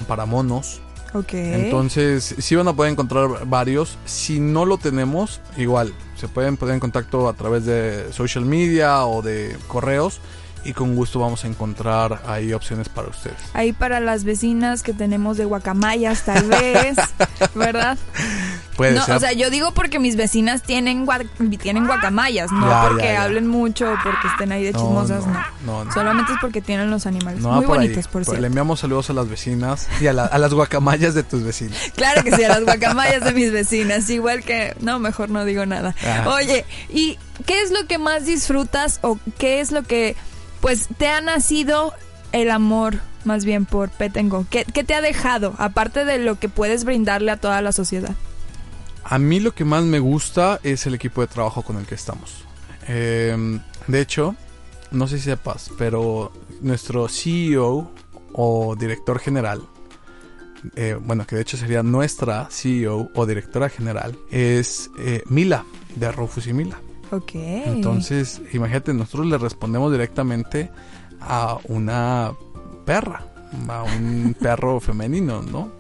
para 0.08 0.26
monos. 0.26 0.82
Ok. 1.14 1.34
Entonces, 1.34 2.36
sí 2.38 2.56
van 2.56 2.68
a 2.68 2.74
poder 2.74 2.92
encontrar 2.92 3.46
varios. 3.48 3.98
Si 4.06 4.40
no 4.40 4.66
lo 4.66 4.78
tenemos, 4.78 5.42
igual, 5.56 5.94
se 6.16 6.28
pueden 6.28 6.58
poner 6.58 6.76
en 6.76 6.80
contacto 6.80 7.28
a 7.28 7.34
través 7.34 7.66
de 7.66 8.12
social 8.12 8.46
media 8.46 9.06
o 9.06 9.22
de 9.22 9.56
correos 9.68 10.20
y 10.64 10.74
con 10.74 10.96
gusto 10.96 11.20
vamos 11.20 11.44
a 11.44 11.48
encontrar 11.48 12.22
ahí 12.28 12.54
opciones 12.54 12.90
para 12.90 13.08
ustedes. 13.10 13.38
Ahí 13.54 13.74
para 13.74 14.00
las 14.00 14.24
vecinas 14.24 14.84
que 14.84 14.94
tenemos 14.94 15.38
de 15.38 15.46
guacamayas, 15.46 16.24
tal 16.24 16.44
vez, 16.48 16.98
¿verdad? 17.56 17.98
Puede 18.76 18.92
no, 18.94 19.04
ser. 19.06 19.16
o 19.16 19.20
sea, 19.20 19.34
yo 19.34 19.50
digo 19.50 19.72
porque 19.74 19.98
mis 19.98 20.16
vecinas 20.16 20.62
tienen 20.62 21.08
gua- 21.08 21.28
tienen 21.58 21.88
guacamayas, 21.88 22.52
no 22.52 22.70
Ya, 22.70 22.88
porque 22.90 23.06
ya, 23.06 23.14
ya. 23.14 23.24
hablen 23.24 23.48
mucho 23.48 23.92
o 23.92 23.96
porque 24.04 24.28
estén 24.28 24.52
ahí 24.52 24.64
de 24.64 24.72
No, 24.74 24.80
chismosas, 24.80 25.26
no. 25.26 25.34
no, 25.66 25.86
no. 25.86 25.92
Solamente 25.94 26.34
es 26.34 26.38
porque 26.40 26.62
tienen 26.62 26.92
los 26.92 27.08
animales. 27.08 27.42
Muy 27.42 27.66
por 27.66 27.80
ahí. 27.80 27.88
bonitos, 27.88 28.08
por 28.08 28.24
cierto. 28.24 28.40
Le 28.40 28.48
enviamos 28.48 28.80
saludos 28.82 29.10
a 29.10 29.14
las 29.14 29.28
vecinas 29.30 29.88
y 30.00 30.06
a, 30.08 30.14
la- 30.14 30.26
a 30.26 30.38
las 30.38 30.54
guacamayas 30.54 31.16
de 31.16 31.24
tus 31.24 31.44
vecinos. 31.44 31.76
Claro 31.96 32.24
que 32.24 32.36
sí, 32.36 32.44
a 32.44 32.50
las 32.50 32.64
guacamayas 32.66 33.24
de 33.24 33.34
mis 33.34 33.52
vecinas. 33.52 34.08
Igual 34.12 34.44
que. 34.44 34.76
No, 34.80 35.00
mejor 35.00 35.30
no 35.32 35.44
digo 35.46 35.66
nada. 35.66 35.96
Ajá. 36.00 36.30
Oye, 36.36 36.64
¿y 36.90 37.18
qué 37.48 37.62
es 37.64 37.72
lo 37.72 37.88
que 37.88 37.98
más 37.98 38.26
disfrutas 38.28 39.00
o 39.02 39.18
qué 39.40 39.60
es 39.60 39.72
lo 39.72 39.82
que. 39.82 40.16
Pues 40.62 40.88
te 40.98 41.08
ha 41.08 41.22
nacido 41.22 41.94
el 42.32 42.52
amor, 42.52 43.00
más 43.26 43.46
bien, 43.46 43.66
por 43.66 43.90
Petengo? 43.90 44.46
¿Qué, 44.50 44.66
¿Qué 44.66 44.84
te 44.84 44.94
ha 44.94 45.02
dejado, 45.02 45.54
aparte 45.58 46.06
de 46.06 46.18
lo 46.18 46.40
que 46.40 46.50
puedes 46.50 46.84
brindarle 46.84 47.32
a 47.32 47.38
toda 47.38 47.62
la 47.62 47.72
sociedad? 47.72 48.16
A 49.04 49.20
mí 49.20 49.40
lo 49.40 49.54
que 49.54 49.64
más 49.64 49.84
me 49.84 50.00
gusta 50.00 50.60
es 50.64 50.86
el 50.86 50.94
equipo 50.94 51.22
de 51.22 51.28
trabajo 51.28 51.62
con 51.62 51.78
el 51.78 51.86
que 51.86 51.96
estamos. 51.96 52.44
Eh, 52.88 53.60
de 53.88 54.02
hecho, 54.02 54.36
no 54.92 55.08
sé 55.08 55.18
si 55.18 55.26
sepas, 55.26 55.72
pero 55.78 56.34
nuestro 56.62 57.08
CEO 57.08 57.92
o 58.34 58.76
director 58.76 59.20
general, 59.20 59.62
eh, 60.76 60.98
bueno, 61.00 61.26
que 61.26 61.38
de 61.38 61.42
hecho 61.42 61.58
sería 61.58 61.84
nuestra 61.84 62.48
CEO 62.52 63.10
o 63.14 63.26
directora 63.26 63.70
general, 63.70 64.18
es 64.30 64.90
eh, 65.00 65.24
Mila, 65.28 65.66
de 65.96 66.12
Rufus 66.12 66.48
y 66.48 66.54
Mila. 66.54 66.80
Ok. 67.12 67.32
Entonces, 67.36 68.42
imagínate, 68.54 68.94
nosotros 68.94 69.28
le 69.28 69.38
respondemos 69.38 69.92
directamente 69.92 70.70
a 71.22 71.58
una 71.66 72.34
perra, 72.86 73.26
a 73.70 73.84
un 73.84 74.36
perro 74.42 74.80
femenino, 74.80 75.42
¿no? 75.42 75.72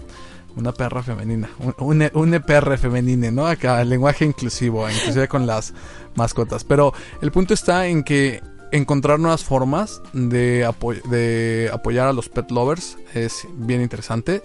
Una 0.55 0.71
perra 0.71 1.03
femenina, 1.03 1.49
un, 1.59 2.01
un, 2.01 2.09
un 2.13 2.41
perra 2.41 2.77
femenine, 2.77 3.31
¿no? 3.31 3.45
Acá, 3.45 3.79
el 3.81 3.89
lenguaje 3.89 4.25
inclusivo, 4.25 4.89
inclusive 4.89 5.27
con 5.27 5.45
las 5.45 5.73
mascotas. 6.15 6.63
Pero 6.63 6.93
el 7.21 7.31
punto 7.31 7.53
está 7.53 7.85
en 7.87 8.03
que 8.03 8.41
encontrar 8.71 9.19
nuevas 9.19 9.43
formas 9.43 10.01
de, 10.13 10.65
apo- 10.65 10.99
de 11.09 11.69
apoyar 11.71 12.07
a 12.07 12.13
los 12.13 12.27
pet 12.29 12.49
lovers 12.49 12.97
es 13.13 13.47
bien 13.55 13.81
interesante. 13.81 14.41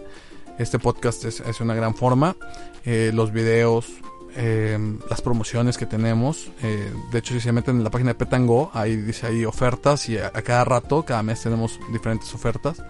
Este 0.59 0.79
podcast 0.79 1.25
es, 1.25 1.41
es 1.41 1.61
una 1.63 1.75
gran 1.75 1.95
forma. 1.95 2.37
Eh, 2.85 3.11
los 3.15 3.33
videos, 3.33 3.87
eh, 4.37 4.79
las 5.09 5.21
promociones 5.21 5.79
que 5.79 5.87
tenemos. 5.87 6.51
eh, 6.63 6.93
de 7.13 7.19
hecho, 7.19 7.35
si 7.35 7.41
se 7.41 7.53
meten 7.53 7.77
en 7.77 7.85
la 7.85 7.91
página 7.91 8.11
de 8.11 8.15
Petango, 8.15 8.71
ahí 8.75 8.97
dice 8.97 9.27
ahí 9.27 9.45
ofertas 9.45 10.09
y 10.09 10.19
a, 10.19 10.29
a 10.29 10.43
cada 10.43 10.65
rato, 10.65 11.05
cada 11.05 11.23
mes 11.23 11.43
tenemos 11.43 11.79
diferentes 11.93 12.35
ofertas. 12.35 12.83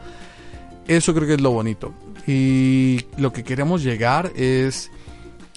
Eso 0.86 1.14
creo 1.14 1.26
que 1.26 1.34
es 1.34 1.40
lo 1.40 1.50
bonito. 1.50 1.94
Y 2.26 3.06
lo 3.16 3.32
que 3.32 3.44
queremos 3.44 3.82
llegar 3.82 4.32
es... 4.36 4.90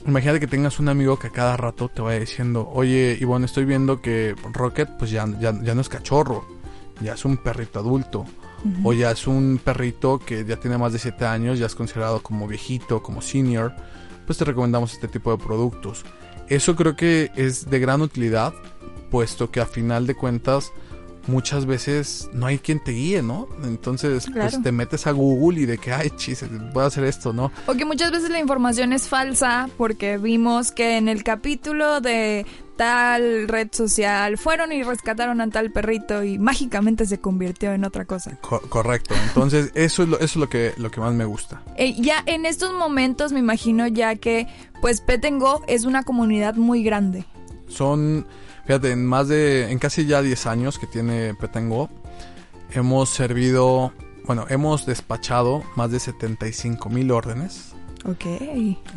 Imagínate 0.05 0.39
que 0.39 0.47
tengas 0.47 0.79
un 0.79 0.87
amigo 0.87 1.17
que 1.17 1.27
a 1.27 1.31
cada 1.31 1.57
rato 1.57 1.89
te 1.89 1.99
vaya 2.01 2.19
diciendo, 2.19 2.69
oye, 2.71 3.17
Ivonne, 3.19 3.47
estoy 3.47 3.65
viendo 3.65 4.01
que 4.01 4.35
Rocket 4.53 4.87
pues 4.99 5.09
ya, 5.09 5.25
ya, 5.39 5.51
ya 5.63 5.73
no 5.73 5.81
es 5.81 5.89
cachorro, 5.89 6.45
ya 7.01 7.13
es 7.13 7.25
un 7.25 7.37
perrito 7.37 7.79
adulto. 7.79 8.25
O 8.83 8.93
ya 8.93 9.11
es 9.11 9.27
un 9.27 9.59
perrito 9.63 10.17
que 10.17 10.43
ya 10.43 10.57
tiene 10.57 10.79
más 10.79 10.91
de 10.91 10.97
7 10.97 11.23
años, 11.25 11.59
ya 11.59 11.67
es 11.67 11.75
considerado 11.75 12.23
como 12.23 12.47
viejito, 12.47 13.03
como 13.03 13.21
senior. 13.21 13.73
Pues 14.25 14.37
te 14.37 14.45
recomendamos 14.45 14.93
este 14.93 15.07
tipo 15.07 15.31
de 15.31 15.43
productos. 15.43 16.05
Eso 16.47 16.75
creo 16.75 16.95
que 16.95 17.31
es 17.35 17.69
de 17.69 17.79
gran 17.79 18.01
utilidad, 18.01 18.53
puesto 19.09 19.51
que 19.51 19.61
a 19.61 19.65
final 19.65 20.07
de 20.07 20.15
cuentas 20.15 20.71
muchas 21.27 21.65
veces 21.65 22.29
no 22.33 22.45
hay 22.45 22.59
quien 22.59 22.83
te 22.83 22.91
guíe, 22.91 23.21
¿no? 23.21 23.47
Entonces, 23.63 24.25
Claro. 24.25 24.49
pues 24.49 24.61
te 24.61 24.71
metes 24.71 25.07
a 25.07 25.11
Google 25.11 25.61
y 25.61 25.65
de 25.65 25.77
que, 25.77 25.91
ay, 25.93 26.09
chis, 26.15 26.43
puedo 26.73 26.85
hacer 26.87 27.03
esto, 27.05 27.33
¿no? 27.33 27.51
O 27.67 27.73
que 27.73 27.85
muchas 27.85 28.11
veces 28.11 28.29
la 28.29 28.39
información 28.39 28.93
es 28.93 29.07
falsa 29.07 29.69
porque 29.77 30.17
vimos 30.17 30.71
que 30.71 30.97
en 30.97 31.07
el 31.09 31.23
capítulo 31.23 32.01
de 32.01 32.45
tal 32.75 33.47
red 33.47 33.69
social 33.71 34.37
fueron 34.37 34.73
y 34.73 34.83
rescataron 34.83 35.39
a 35.39 35.49
tal 35.49 35.71
perrito 35.71 36.23
y 36.25 36.37
mágicamente 36.37 37.05
se 37.05 37.19
convirtió 37.19 37.71
en 37.71 37.85
otra 37.85 38.03
cosa. 38.05 38.37
Co- 38.41 38.59
correcto. 38.67 39.15
Entonces, 39.27 39.71
eso 39.75 40.03
es 40.03 40.09
lo, 40.09 40.15
eso 40.17 40.25
es 40.25 40.35
lo 40.35 40.49
que, 40.49 40.73
lo 40.77 40.91
que 40.91 40.99
más 40.99 41.13
me 41.13 41.23
gusta. 41.25 41.63
Eh, 41.77 41.95
ya 41.97 42.21
en 42.25 42.45
estos 42.45 42.73
momentos 42.73 43.31
me 43.31 43.39
imagino 43.39 43.87
ya 43.87 44.15
que 44.15 44.47
pues 44.81 44.99
Petengo 45.01 45.63
es 45.67 45.85
una 45.85 46.03
comunidad 46.03 46.55
muy 46.55 46.83
grande. 46.83 47.23
Son, 47.67 48.27
fíjate, 48.65 48.91
en 48.91 49.05
más 49.05 49.27
de, 49.27 49.71
en 49.71 49.79
casi 49.79 50.05
ya 50.05 50.21
10 50.21 50.45
años 50.47 50.79
que 50.79 50.87
tiene 50.87 51.33
Petango, 51.35 51.89
hemos 52.71 53.09
servido, 53.09 53.93
bueno, 54.25 54.45
hemos 54.49 54.85
despachado 54.85 55.63
más 55.75 55.91
de 55.91 55.99
75 55.99 56.89
mil 56.89 57.11
órdenes, 57.11 57.73
Ok. 58.05 58.25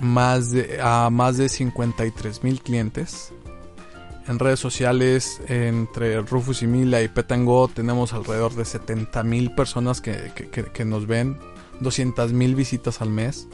más 0.01 0.51
de, 0.51 0.79
a 0.83 1.09
más 1.11 1.37
de 1.39 1.49
53 1.49 2.43
mil 2.45 2.61
clientes. 2.61 3.33
En 4.27 4.39
redes 4.39 4.61
sociales, 4.61 5.41
entre 5.49 6.21
Rufus 6.21 6.63
y 6.63 6.67
Mila 6.67 7.01
y 7.01 7.09
Petango, 7.09 7.69
tenemos 7.69 8.13
alrededor 8.13 8.55
de 8.55 8.67
70 8.67 9.23
mil 9.23 9.55
personas 9.55 10.03
que, 10.03 10.33
que- 10.35 10.51
que- 10.51 10.65
que 10.65 10.85
nos 10.85 11.07
ven, 11.07 11.39
200 11.81 12.33
mil 12.35 12.55
visitas 12.55 13.01
al 13.01 13.09
mes. 13.09 13.49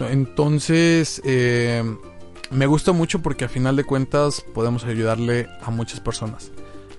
Entonces, 0.00 1.20
eh, 1.24 1.82
me 2.50 2.66
gusta 2.66 2.92
mucho 2.92 3.20
porque 3.20 3.44
a 3.44 3.48
final 3.48 3.76
de 3.76 3.84
cuentas 3.84 4.44
podemos 4.54 4.84
ayudarle 4.84 5.48
a 5.62 5.70
muchas 5.70 6.00
personas. 6.00 6.50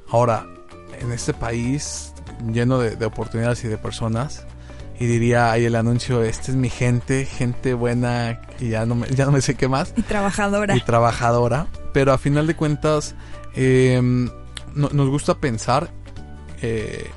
Ahora, 0.10 0.46
en 1.00 1.12
este 1.12 1.34
país 1.34 2.14
lleno 2.52 2.80
de, 2.80 2.96
de 2.96 3.06
oportunidades 3.06 3.64
y 3.64 3.68
de 3.68 3.78
personas, 3.78 4.46
y 5.00 5.06
diría 5.06 5.52
ahí 5.52 5.66
el 5.66 5.76
anuncio, 5.76 6.24
este 6.24 6.52
es 6.52 6.58
mi 6.58 6.70
gente, 6.70 7.26
gente 7.26 7.74
buena, 7.74 8.42
y 8.60 8.70
ya 8.70 8.86
no 8.86 8.96
me, 8.96 9.08
ya 9.10 9.26
no 9.26 9.32
me 9.32 9.42
sé 9.42 9.56
qué 9.56 9.68
más, 9.68 9.94
Y 9.96 10.02
trabajadora. 10.02 10.76
y 10.76 10.82
trabajadora, 10.82 11.68
pero 11.94 12.12
a 12.14 12.18
final 12.18 12.48
de 12.48 12.56
cuentas 12.56 13.16
eh, 13.56 14.00
no- 14.04 14.90
nos 14.90 15.10
gusta 15.10 15.36
pensar 15.36 15.90
eh, 16.62 17.10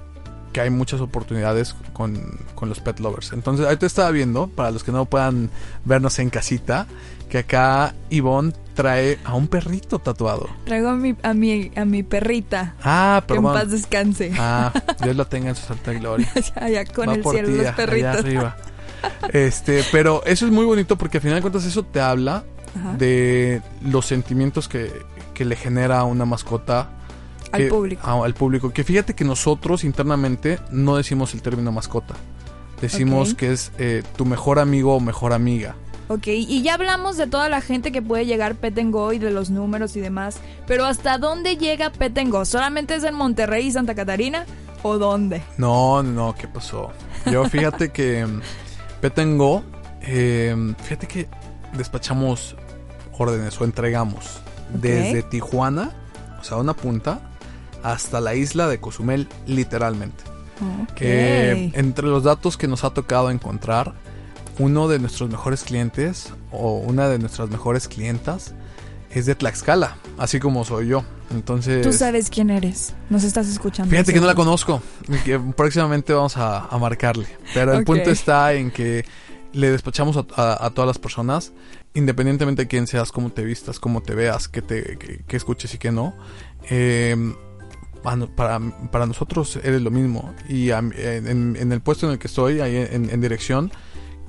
que 0.52 0.60
hay 0.60 0.70
muchas 0.70 1.00
oportunidades 1.00 1.74
con, 1.92 2.20
con 2.54 2.68
los 2.68 2.78
pet 2.80 3.00
lovers. 3.00 3.32
Entonces, 3.32 3.66
ahorita 3.66 3.86
estaba 3.86 4.10
viendo, 4.10 4.46
para 4.48 4.70
los 4.70 4.84
que 4.84 4.92
no 4.92 5.04
puedan 5.06 5.50
vernos 5.84 6.18
en 6.18 6.30
casita, 6.30 6.86
que 7.32 7.38
acá 7.38 7.94
Ivonne 8.10 8.52
trae 8.74 9.18
a 9.24 9.32
un 9.34 9.48
perrito 9.48 9.98
tatuado. 9.98 10.50
Traigo 10.66 10.90
a 10.90 10.96
mi, 10.96 11.16
a 11.22 11.32
mi, 11.32 11.70
a 11.74 11.86
mi 11.86 12.02
perrita. 12.02 12.74
Ah, 12.82 13.24
Que 13.26 13.32
en 13.32 13.42
paz 13.42 13.52
perdón. 13.54 13.70
descanse. 13.70 14.32
Ah, 14.38 14.70
Dios 15.02 15.16
la 15.16 15.24
tenga 15.24 15.48
en 15.48 15.56
su 15.56 15.64
santa 15.66 15.94
gloria. 15.94 16.28
Allá 16.56 16.84
con 16.84 17.08
Va 17.08 17.14
el 17.14 17.24
cielo, 17.24 17.48
ti, 17.48 17.54
los 17.54 17.60
allá 17.66 17.74
perritos. 17.76 18.16
arriba. 18.18 18.56
Este, 19.32 19.82
pero 19.90 20.22
eso 20.26 20.44
es 20.44 20.52
muy 20.52 20.66
bonito 20.66 20.98
porque 20.98 21.16
al 21.16 21.22
final 21.22 21.36
de 21.36 21.40
cuentas 21.40 21.64
eso 21.64 21.82
te 21.84 22.02
habla 22.02 22.44
Ajá. 22.78 22.96
de 22.98 23.62
los 23.82 24.04
sentimientos 24.04 24.68
que, 24.68 24.92
que 25.32 25.46
le 25.46 25.56
genera 25.56 26.00
a 26.00 26.04
una 26.04 26.26
mascota 26.26 26.90
Al 27.50 27.68
público. 27.68 28.06
a- 28.06 28.24
al 28.26 28.34
público. 28.34 28.74
Que 28.74 28.84
fíjate 28.84 29.14
que 29.14 29.24
nosotros 29.24 29.84
internamente 29.84 30.58
no 30.70 30.96
decimos 30.96 31.32
el 31.32 31.40
término 31.40 31.72
mascota. 31.72 32.14
Decimos 32.82 33.34
que 33.34 33.52
es 33.52 33.72
eh, 33.78 34.02
tu 34.16 34.26
mejor 34.26 34.58
amigo 34.58 34.96
o 34.96 35.00
mejor 35.00 35.32
amiga. 35.32 35.76
Ok, 36.12 36.26
y 36.26 36.62
ya 36.62 36.74
hablamos 36.74 37.16
de 37.16 37.26
toda 37.26 37.48
la 37.48 37.62
gente 37.62 37.90
que 37.90 38.02
puede 38.02 38.26
llegar 38.26 38.56
Petengo 38.56 39.14
y 39.14 39.18
de 39.18 39.30
los 39.30 39.48
números 39.48 39.96
y 39.96 40.00
demás, 40.00 40.40
pero 40.66 40.84
¿hasta 40.84 41.16
dónde 41.16 41.56
llega 41.56 41.90
Petengo? 41.90 42.44
¿Solamente 42.44 42.96
es 42.96 43.04
en 43.04 43.14
Monterrey 43.14 43.66
y 43.66 43.72
Santa 43.72 43.94
Catarina? 43.94 44.44
¿O 44.82 44.98
dónde? 44.98 45.42
No, 45.56 46.02
no, 46.02 46.34
¿qué 46.34 46.48
pasó? 46.48 46.90
Yo 47.24 47.48
fíjate 47.48 47.92
que 47.92 48.26
mm, 48.26 48.40
Petengo, 49.00 49.64
eh, 50.02 50.54
fíjate 50.82 51.06
que 51.06 51.28
despachamos 51.72 52.56
órdenes 53.16 53.58
o 53.58 53.64
entregamos 53.64 54.42
desde 54.68 55.22
Tijuana, 55.22 55.92
o 56.38 56.44
sea, 56.44 56.58
una 56.58 56.74
punta, 56.74 57.20
hasta 57.82 58.20
la 58.20 58.34
isla 58.34 58.68
de 58.68 58.80
Cozumel, 58.80 59.28
literalmente. 59.46 60.24
Ok. 60.82 61.00
Eh, 61.00 61.72
entre 61.74 62.06
los 62.06 62.24
datos 62.24 62.58
que 62.58 62.68
nos 62.68 62.84
ha 62.84 62.90
tocado 62.90 63.30
encontrar, 63.30 63.94
uno 64.58 64.88
de 64.88 64.98
nuestros 64.98 65.30
mejores 65.30 65.62
clientes 65.64 66.32
o 66.50 66.78
una 66.78 67.08
de 67.08 67.18
nuestras 67.18 67.48
mejores 67.50 67.88
clientas 67.88 68.54
es 69.10 69.26
de 69.26 69.34
Tlaxcala, 69.34 69.96
así 70.18 70.38
como 70.40 70.64
soy 70.64 70.88
yo. 70.88 71.04
Entonces, 71.30 71.82
Tú 71.82 71.92
sabes 71.92 72.28
quién 72.30 72.50
eres, 72.50 72.94
nos 73.10 73.24
estás 73.24 73.48
escuchando. 73.48 73.90
fíjate 73.90 74.12
que 74.12 74.20
no 74.20 74.26
la 74.26 74.34
conozco, 74.34 74.82
y 75.08 75.16
que 75.18 75.38
próximamente 75.38 76.12
vamos 76.12 76.36
a, 76.36 76.66
a 76.66 76.78
marcarle. 76.78 77.26
Pero 77.54 77.72
el 77.74 77.84
punto 77.84 78.10
está 78.10 78.52
en 78.54 78.70
que 78.70 79.04
le 79.52 79.70
despachamos 79.70 80.16
a, 80.16 80.26
a- 80.36 80.66
a 80.66 80.70
todas 80.70 80.86
las 80.88 80.98
personas, 80.98 81.52
independientemente 81.94 82.62
de 82.62 82.68
quién 82.68 82.86
seas, 82.86 83.12
cómo 83.12 83.30
te 83.30 83.44
vistas, 83.44 83.78
cómo 83.80 84.02
te 84.02 84.14
veas, 84.14 84.48
qué 84.48 84.60
te, 84.62 84.96
qué- 84.98 85.22
qué 85.26 85.36
escuches 85.36 85.72
y 85.74 85.78
qué 85.78 85.90
no. 85.92 86.14
Eh, 86.70 87.16
para, 88.34 89.06
nosotros 89.06 89.56
eres 89.62 89.80
lo 89.82 89.90
mismo. 89.90 90.34
Y 90.48 90.70
en, 90.70 90.92
en 91.56 91.72
el 91.72 91.80
puesto 91.80 92.06
en 92.06 92.12
el 92.12 92.18
que 92.18 92.26
estoy, 92.26 92.60
ahí 92.60 92.76
en, 92.76 93.08
en 93.10 93.20
dirección, 93.20 93.70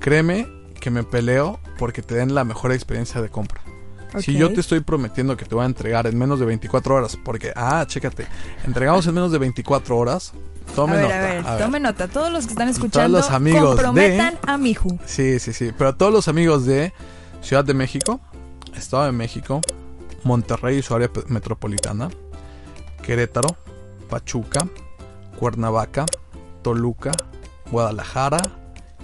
créeme 0.04 0.46
que 0.80 0.90
me 0.90 1.02
peleo 1.02 1.58
porque 1.78 2.02
te 2.02 2.14
den 2.14 2.34
la 2.34 2.44
mejor 2.44 2.72
experiencia 2.72 3.22
de 3.22 3.30
compra. 3.30 3.62
Si 4.18 4.34
yo 4.34 4.52
te 4.52 4.60
estoy 4.60 4.80
prometiendo 4.80 5.34
que 5.34 5.46
te 5.46 5.54
voy 5.54 5.62
a 5.62 5.66
entregar 5.66 6.06
en 6.06 6.18
menos 6.18 6.38
de 6.38 6.44
24 6.44 6.94
horas, 6.94 7.16
porque, 7.24 7.54
ah, 7.56 7.86
chécate, 7.88 8.26
entregamos 8.66 9.06
en 9.06 9.14
menos 9.14 9.32
de 9.32 9.38
24 9.38 9.96
horas, 9.96 10.34
tome 10.76 10.92
a 10.92 10.96
ver, 10.96 11.04
nota. 11.04 11.16
a 11.16 11.22
ver, 11.22 11.46
a 11.46 11.50
ver. 11.54 11.64
tome 11.64 11.80
nota. 11.80 12.08
Todos 12.08 12.30
los 12.30 12.44
que 12.44 12.52
están 12.52 12.68
escuchando, 12.68 13.16
los 13.16 13.30
amigos 13.30 13.76
comprometan 13.76 14.38
a 14.46 14.58
Miju. 14.58 14.98
Sí, 15.06 15.38
sí, 15.38 15.54
sí. 15.54 15.72
Pero 15.76 15.88
a 15.88 15.96
todos 15.96 16.12
los 16.12 16.28
amigos 16.28 16.66
de 16.66 16.92
Ciudad 17.40 17.64
de 17.64 17.72
México, 17.72 18.20
Estado 18.76 19.06
de 19.06 19.12
México, 19.12 19.62
Monterrey 20.22 20.80
y 20.80 20.82
su 20.82 20.94
área 20.94 21.10
metropolitana, 21.28 22.10
Querétaro, 23.02 23.56
Pachuca, 24.10 24.68
Cuernavaca, 25.38 26.04
Toluca, 26.60 27.12
Guadalajara 27.70 28.42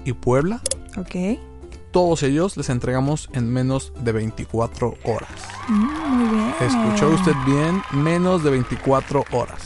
y 0.05 0.13
Puebla, 0.13 0.61
Ok. 1.01 1.39
todos 1.93 2.23
ellos 2.23 2.57
les 2.57 2.69
entregamos 2.69 3.29
en 3.33 3.53
menos 3.53 3.93
de 4.05 4.13
24 4.13 4.95
horas. 5.05 5.31
Mm, 5.69 6.09
muy 6.09 6.29
bien. 6.37 6.55
Escuchó 6.61 7.09
usted 7.11 7.33
bien, 7.47 7.83
menos 7.93 8.45
de 8.45 8.51
24 8.51 9.25
horas. 9.33 9.61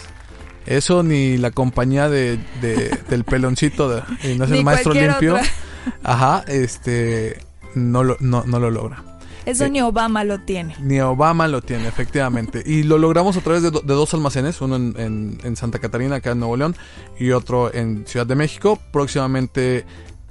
Eso 0.66 1.02
ni 1.02 1.36
la 1.36 1.50
compañía 1.50 2.08
de, 2.08 2.38
de- 2.62 2.98
del 3.10 3.24
peloncito 3.24 3.88
de, 3.90 4.02
y 4.22 4.36
no 4.38 4.44
es 4.44 4.50
Ni 4.50 4.58
el 4.58 4.64
maestro 4.64 4.94
limpio. 4.94 5.34
otra. 5.34 5.46
Ajá, 6.02 6.44
este 6.48 7.38
no 7.74 8.02
lo, 8.04 8.16
no, 8.20 8.44
no 8.46 8.58
lo 8.58 8.70
logra. 8.70 9.02
Eso 9.44 9.68
ni 9.68 9.82
Obama 9.82 10.24
lo 10.24 10.40
tiene. 10.40 10.74
Ni 10.80 11.00
Obama 11.00 11.46
lo 11.48 11.60
tiene, 11.60 11.86
efectivamente. 11.86 12.62
Y 12.64 12.82
lo 12.84 12.96
logramos 12.96 13.36
a 13.36 13.42
través 13.42 13.62
de, 13.62 13.70
do- 13.70 13.82
de 13.82 13.92
dos 13.92 14.14
almacenes, 14.14 14.58
uno 14.62 14.76
en, 14.76 14.94
en- 14.96 15.38
en 15.44 15.56
Santa 15.56 15.78
Catarina, 15.80 16.16
acá 16.16 16.30
en 16.30 16.38
Nuevo 16.38 16.56
León, 16.56 16.74
y 17.18 17.32
otro 17.32 17.70
en 17.74 18.06
Ciudad 18.06 18.24
de 18.26 18.34
México. 18.36 18.78
Próximamente 18.90 19.84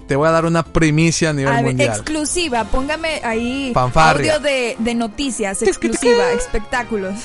te 0.07 0.15
voy 0.15 0.27
a 0.27 0.31
dar 0.31 0.45
una 0.45 0.63
primicia 0.63 1.29
a 1.31 1.33
nivel 1.33 1.51
A 1.53 1.55
ver, 1.57 1.65
mundial. 1.65 1.89
exclusiva, 1.89 2.63
póngame 2.65 3.21
ahí 3.23 3.71
Fanfarria. 3.73 4.35
audio 4.35 4.43
de, 4.47 4.75
de 4.79 4.95
noticias, 4.95 5.61
exclusiva, 5.61 6.31
espectáculos. 6.31 7.15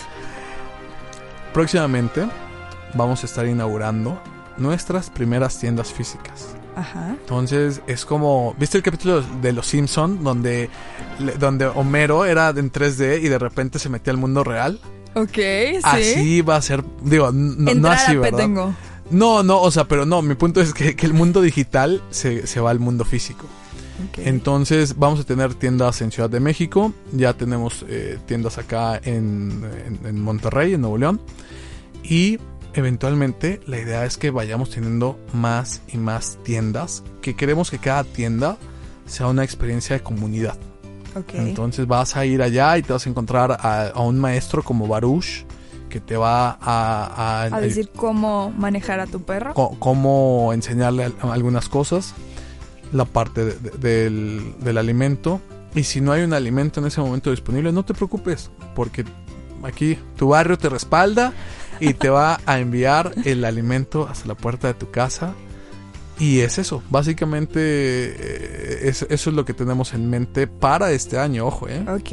Próximamente 1.52 2.26
vamos 2.94 3.22
a 3.22 3.26
estar 3.26 3.46
inaugurando 3.46 4.20
nuestras 4.56 5.10
primeras 5.10 5.58
tiendas 5.58 5.92
físicas. 5.92 6.48
Ajá. 6.76 7.08
Entonces 7.10 7.80
es 7.88 8.04
como, 8.04 8.54
¿viste 8.58 8.76
el 8.76 8.84
capítulo 8.84 9.22
de 9.22 9.52
Los 9.52 9.66
Simpson 9.66 10.22
donde 10.22 10.70
donde 11.38 11.66
Homero 11.66 12.24
era 12.24 12.50
en 12.50 12.70
3D 12.70 13.20
y 13.20 13.28
de 13.28 13.38
repente 13.38 13.78
se 13.80 13.88
metía 13.88 14.12
al 14.12 14.16
mundo 14.18 14.44
real? 14.44 14.78
Ok, 15.14 15.34
sí. 15.34 15.80
Así 15.82 16.42
va 16.42 16.56
a 16.56 16.62
ser, 16.62 16.84
digo, 17.02 17.32
no, 17.32 17.74
no 17.74 17.88
así, 17.90 18.12
a 18.12 18.20
¿verdad? 18.20 18.30
Petengo. 18.38 18.74
No, 19.10 19.42
no, 19.42 19.60
o 19.62 19.70
sea, 19.70 19.84
pero 19.88 20.04
no, 20.06 20.20
mi 20.22 20.34
punto 20.34 20.60
es 20.60 20.74
que, 20.74 20.94
que 20.96 21.06
el 21.06 21.14
mundo 21.14 21.40
digital 21.40 22.02
se, 22.10 22.46
se 22.46 22.60
va 22.60 22.70
al 22.70 22.78
mundo 22.78 23.04
físico. 23.04 23.46
Entonces 24.28 24.96
vamos 24.96 25.18
a 25.20 25.24
tener 25.24 25.54
tiendas 25.54 26.00
en 26.02 26.12
Ciudad 26.12 26.30
de 26.30 26.38
México, 26.40 26.92
ya 27.12 27.32
tenemos 27.34 27.84
eh, 27.88 28.18
tiendas 28.26 28.56
acá 28.58 28.96
en, 29.02 29.62
en- 29.86 30.06
en 30.06 30.20
Monterrey, 30.22 30.74
en 30.74 30.82
Nuevo 30.82 30.98
León, 30.98 31.20
y 32.04 32.38
eventualmente 32.74 33.60
la 33.66 33.78
idea 33.80 34.04
es 34.04 34.16
que 34.16 34.30
vayamos 34.30 34.70
teniendo 34.70 35.18
más 35.32 35.82
y 35.92 35.96
más 35.96 36.38
tiendas, 36.44 37.02
que 37.22 37.34
queremos 37.34 37.70
que 37.70 37.78
cada 37.78 38.04
tienda 38.04 38.56
sea 39.06 39.26
una 39.26 39.42
experiencia 39.42 39.96
de 39.96 40.02
comunidad. 40.02 40.56
Entonces 41.48 41.86
vas 41.88 42.14
a 42.16 42.24
ir 42.24 42.40
allá 42.42 42.78
y 42.78 42.82
te 42.82 42.92
vas 42.92 43.04
a 43.06 43.10
encontrar 43.10 43.50
a, 43.52 43.88
a 43.88 44.00
un 44.02 44.18
maestro 44.20 44.62
como 44.62 44.86
Baruch, 44.86 45.44
que 45.88 46.01
te 46.01 46.16
va 46.16 46.59
a, 46.61 47.48
a 47.53 47.61
decir 47.61 47.90
cómo 47.94 48.51
manejar 48.57 49.01
a 49.01 49.07
tu 49.07 49.22
perro. 49.22 49.55
cómo 49.55 50.53
enseñarle 50.53 51.05
al- 51.05 51.14
algunas 51.31 51.68
cosas, 51.68 52.14
la 52.92 53.05
parte 53.05 53.44
de- 53.44 53.55
de- 53.59 53.79
del, 53.79 54.55
del 54.61 54.79
alimento. 54.79 55.40
Y 55.74 55.85
si 55.85 56.01
no 56.01 56.12
hay 56.12 56.22
un 56.22 56.33
alimento 56.33 56.81
en 56.81 56.87
ese 56.87 57.01
momento 57.01 57.31
disponible, 57.31 57.72
no 57.72 57.85
te 57.85 57.94
preocupes, 57.94 58.51
porque 58.74 59.05
aquí 59.62 59.98
tu 60.16 60.29
barrio 60.29 60.57
te 60.59 60.68
respalda 60.68 61.33
y 61.81 61.94
te 61.94 62.09
va 62.09 62.40
a 62.46 62.59
enviar 62.59 63.12
el 63.24 63.44
alimento 63.44 64.09
hasta 64.11 64.27
la 64.29 64.35
puerta 64.35 64.68
de 64.68 64.74
tu 64.74 64.90
casa. 64.90 65.35
Y 66.20 66.40
es 66.40 66.59
eso, 66.59 66.83
básicamente 66.90 67.61
eh, 67.62 68.88
es- 68.88 69.07
eso 69.09 69.31
es 69.31 69.37
lo 69.37 69.44
que 69.44 69.55
tenemos 69.55 69.94
en 69.94 70.11
mente 70.11 70.46
para 70.48 70.90
este 70.90 71.16
año, 71.18 71.46
ojo, 71.46 71.68
¿eh? 71.68 71.85
Ok, 71.88 72.09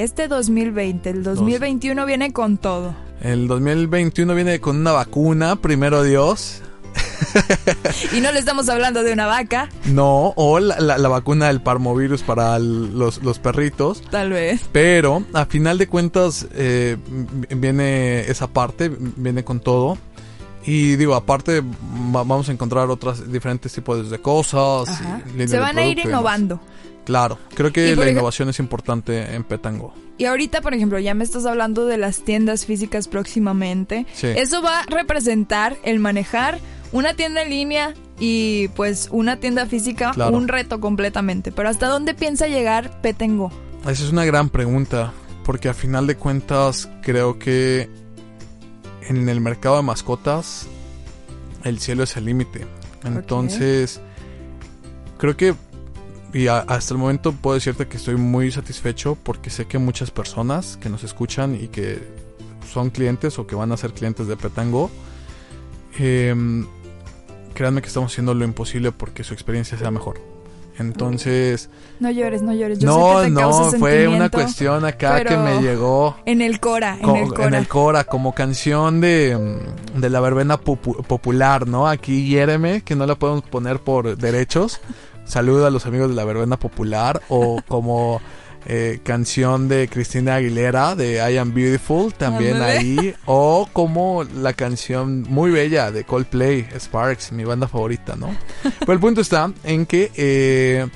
este 0.00 0.26
2020, 0.28 1.10
el 1.10 1.22
2021 1.22 2.06
viene 2.06 2.32
con 2.32 2.56
todo. 2.56 2.94
El 3.20 3.46
2021 3.46 4.34
viene 4.34 4.60
con 4.60 4.76
una 4.76 4.92
vacuna, 4.92 5.56
primero 5.56 6.02
Dios. 6.02 6.60
Y 8.12 8.20
no 8.20 8.32
le 8.32 8.38
estamos 8.40 8.68
hablando 8.68 9.02
de 9.02 9.12
una 9.12 9.26
vaca, 9.26 9.68
No, 9.86 10.34
o 10.36 10.58
la, 10.58 10.78
la- 10.80 10.98
la 10.98 11.08
vacuna 11.08 11.46
del 11.46 11.62
parmovirus 11.62 12.22
para 12.22 12.56
el- 12.56 12.98
los, 12.98 13.22
los 13.22 13.38
perritos. 13.38 14.02
tal 14.10 14.30
vez. 14.30 14.62
Pero 14.72 15.22
a 15.32 15.46
final 15.46 15.78
de 15.78 15.86
cuentas 15.86 16.46
eh, 16.52 16.96
viene 17.56 18.20
esa 18.22 18.48
parte, 18.48 18.90
viene 19.16 19.44
con 19.44 19.60
todo. 19.60 19.96
Y 20.66 20.96
digo, 20.96 21.14
aparte 21.14 21.60
va- 21.60 22.24
vamos 22.24 22.48
a 22.48 22.52
encontrar 22.52 22.90
otras 22.90 23.30
diferentes 23.32 23.72
tipos 23.72 24.10
de 24.10 24.18
cosas. 24.20 24.88
y 25.38 25.48
Se 25.48 25.58
van 25.58 25.78
a 25.78 25.86
ir 25.86 25.98
innovando. 26.00 26.60
Claro, 27.04 27.38
creo 27.54 27.72
que 27.72 27.96
la 27.96 28.08
innovación 28.10 28.48
es 28.48 28.58
importante 28.58 29.34
en 29.34 29.44
Petango. 29.44 29.92
Y 30.18 30.26
ahorita, 30.26 30.60
por 30.60 30.72
ejemplo, 30.74 30.98
ya 30.98 31.14
me 31.14 31.24
estás 31.24 31.46
hablando 31.46 31.86
de 31.86 31.96
las 31.96 32.22
tiendas 32.22 32.64
físicas 32.64 33.08
próximamente. 33.08 34.06
Sí. 34.12 34.28
Eso 34.28 34.62
va 34.62 34.80
a 34.80 34.86
representar 34.86 35.76
el 35.82 35.98
manejar 35.98 36.58
una 36.92 37.14
tienda 37.14 37.42
en 37.42 37.50
línea 37.50 37.94
y 38.20 38.68
pues 38.68 39.08
una 39.10 39.38
tienda 39.40 39.66
física, 39.66 40.12
Claro. 40.12 40.36
un 40.36 40.46
reto 40.46 40.78
completamente. 40.80 41.50
Pero 41.50 41.68
¿hasta 41.68 41.88
dónde 41.88 42.14
piensa 42.14 42.46
llegar 42.46 43.00
Petengo? 43.00 43.50
Esa 43.82 44.04
es 44.04 44.12
una 44.12 44.24
gran 44.24 44.48
pregunta, 44.48 45.12
porque 45.44 45.68
a 45.68 45.74
final 45.74 46.06
de 46.06 46.16
cuentas 46.16 46.88
creo 47.02 47.38
que 47.38 47.88
en 49.08 49.28
el 49.28 49.40
mercado 49.40 49.76
de 49.76 49.82
mascotas 49.82 50.68
el 51.64 51.80
cielo 51.80 52.04
es 52.04 52.16
el 52.16 52.26
límite. 52.26 52.66
Entonces, 53.04 54.00
creo 55.18 55.36
que 55.36 55.54
y 56.34 56.46
a- 56.48 56.60
hasta 56.60 56.94
el 56.94 56.98
momento 56.98 57.32
puedo 57.32 57.54
decirte 57.54 57.86
que 57.88 57.96
estoy 57.96 58.16
muy 58.16 58.50
satisfecho 58.50 59.16
porque 59.22 59.50
sé 59.50 59.66
que 59.66 59.78
muchas 59.78 60.10
personas 60.10 60.78
que 60.80 60.88
nos 60.88 61.04
escuchan 61.04 61.54
y 61.54 61.68
que 61.68 62.02
son 62.72 62.90
clientes 62.90 63.38
o 63.38 63.46
que 63.46 63.54
van 63.54 63.70
a 63.72 63.76
ser 63.76 63.92
clientes 63.92 64.26
de 64.26 64.36
Petango, 64.36 64.90
em, 65.98 66.66
créanme 67.54 67.82
que 67.82 67.88
estamos 67.88 68.12
haciendo 68.12 68.34
lo 68.34 68.44
imposible 68.44 68.92
porque 68.92 69.24
su 69.24 69.34
experiencia 69.34 69.76
sea 69.78 69.90
mejor. 69.90 70.20
Entonces, 70.78 71.68
No 72.00 72.10
llores, 72.10 72.40
no 72.40 72.54
llores. 72.54 72.78
Yo 72.78 72.88
no, 72.88 73.18
sé 73.20 73.26
que 73.28 73.34
te 73.34 73.40
no, 73.42 73.70
fue 73.78 74.08
una 74.08 74.30
cuestión 74.30 74.86
acá 74.86 75.22
que 75.22 75.36
me 75.36 75.60
llegó 75.60 76.16
En 76.24 76.40
el 76.40 76.60
Cora, 76.60 76.96
en 76.98 77.14
el 77.14 77.28
Cora. 77.28 77.46
en 77.48 77.54
el 77.54 77.68
Cora, 77.68 78.04
como 78.04 78.34
canción 78.34 79.02
de, 79.02 79.60
de 79.94 80.10
la 80.10 80.20
verbena 80.20 80.58
popu- 80.58 81.04
popular, 81.04 81.68
¿no? 81.68 81.86
Aquí 81.86 82.24
hiéreme, 82.26 82.80
que 82.80 82.96
no 82.96 83.04
la 83.06 83.16
podemos 83.16 83.42
poner 83.44 83.80
por 83.80 84.16
derechos. 84.16 84.80
Saludo 85.32 85.66
a 85.66 85.70
los 85.70 85.86
amigos 85.86 86.10
de 86.10 86.14
la 86.14 86.24
verbena 86.24 86.58
popular. 86.58 87.22
O 87.28 87.62
como 87.66 88.20
eh, 88.66 89.00
canción 89.02 89.66
de 89.68 89.88
Cristina 89.88 90.34
Aguilera 90.36 90.94
de 90.94 91.14
I 91.32 91.38
Am 91.38 91.54
Beautiful, 91.54 92.12
también 92.12 92.54
Ándale. 92.56 92.78
ahí. 92.78 93.14
O 93.24 93.66
como 93.72 94.24
la 94.24 94.52
canción 94.52 95.22
muy 95.22 95.50
bella 95.50 95.90
de 95.90 96.04
Coldplay, 96.04 96.68
Sparks, 96.78 97.32
mi 97.32 97.44
banda 97.44 97.66
favorita, 97.66 98.14
¿no? 98.14 98.36
Pero 98.80 98.92
el 98.92 99.00
punto 99.00 99.20
está 99.22 99.50
en 99.64 99.86
que... 99.86 100.10
eh, 100.14 100.86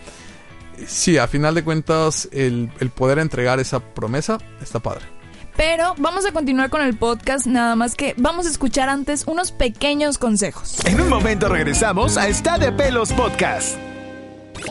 Sí, 0.86 1.16
a 1.16 1.26
final 1.26 1.54
de 1.54 1.64
cuentas, 1.64 2.28
el, 2.32 2.70
el 2.80 2.90
poder 2.90 3.18
entregar 3.18 3.58
esa 3.60 3.80
promesa 3.80 4.36
está 4.60 4.78
padre. 4.78 5.06
Pero 5.56 5.94
vamos 5.96 6.26
a 6.26 6.32
continuar 6.32 6.68
con 6.68 6.82
el 6.82 6.94
podcast, 6.98 7.46
nada 7.46 7.74
más 7.76 7.94
que 7.94 8.12
vamos 8.18 8.44
a 8.46 8.50
escuchar 8.50 8.90
antes 8.90 9.24
unos 9.26 9.52
pequeños 9.52 10.18
consejos. 10.18 10.76
En 10.84 11.00
un 11.00 11.08
momento 11.08 11.48
regresamos 11.48 12.18
a 12.18 12.28
Está 12.28 12.58
de 12.58 12.72
Pelos 12.72 13.10
Podcast. 13.14 13.78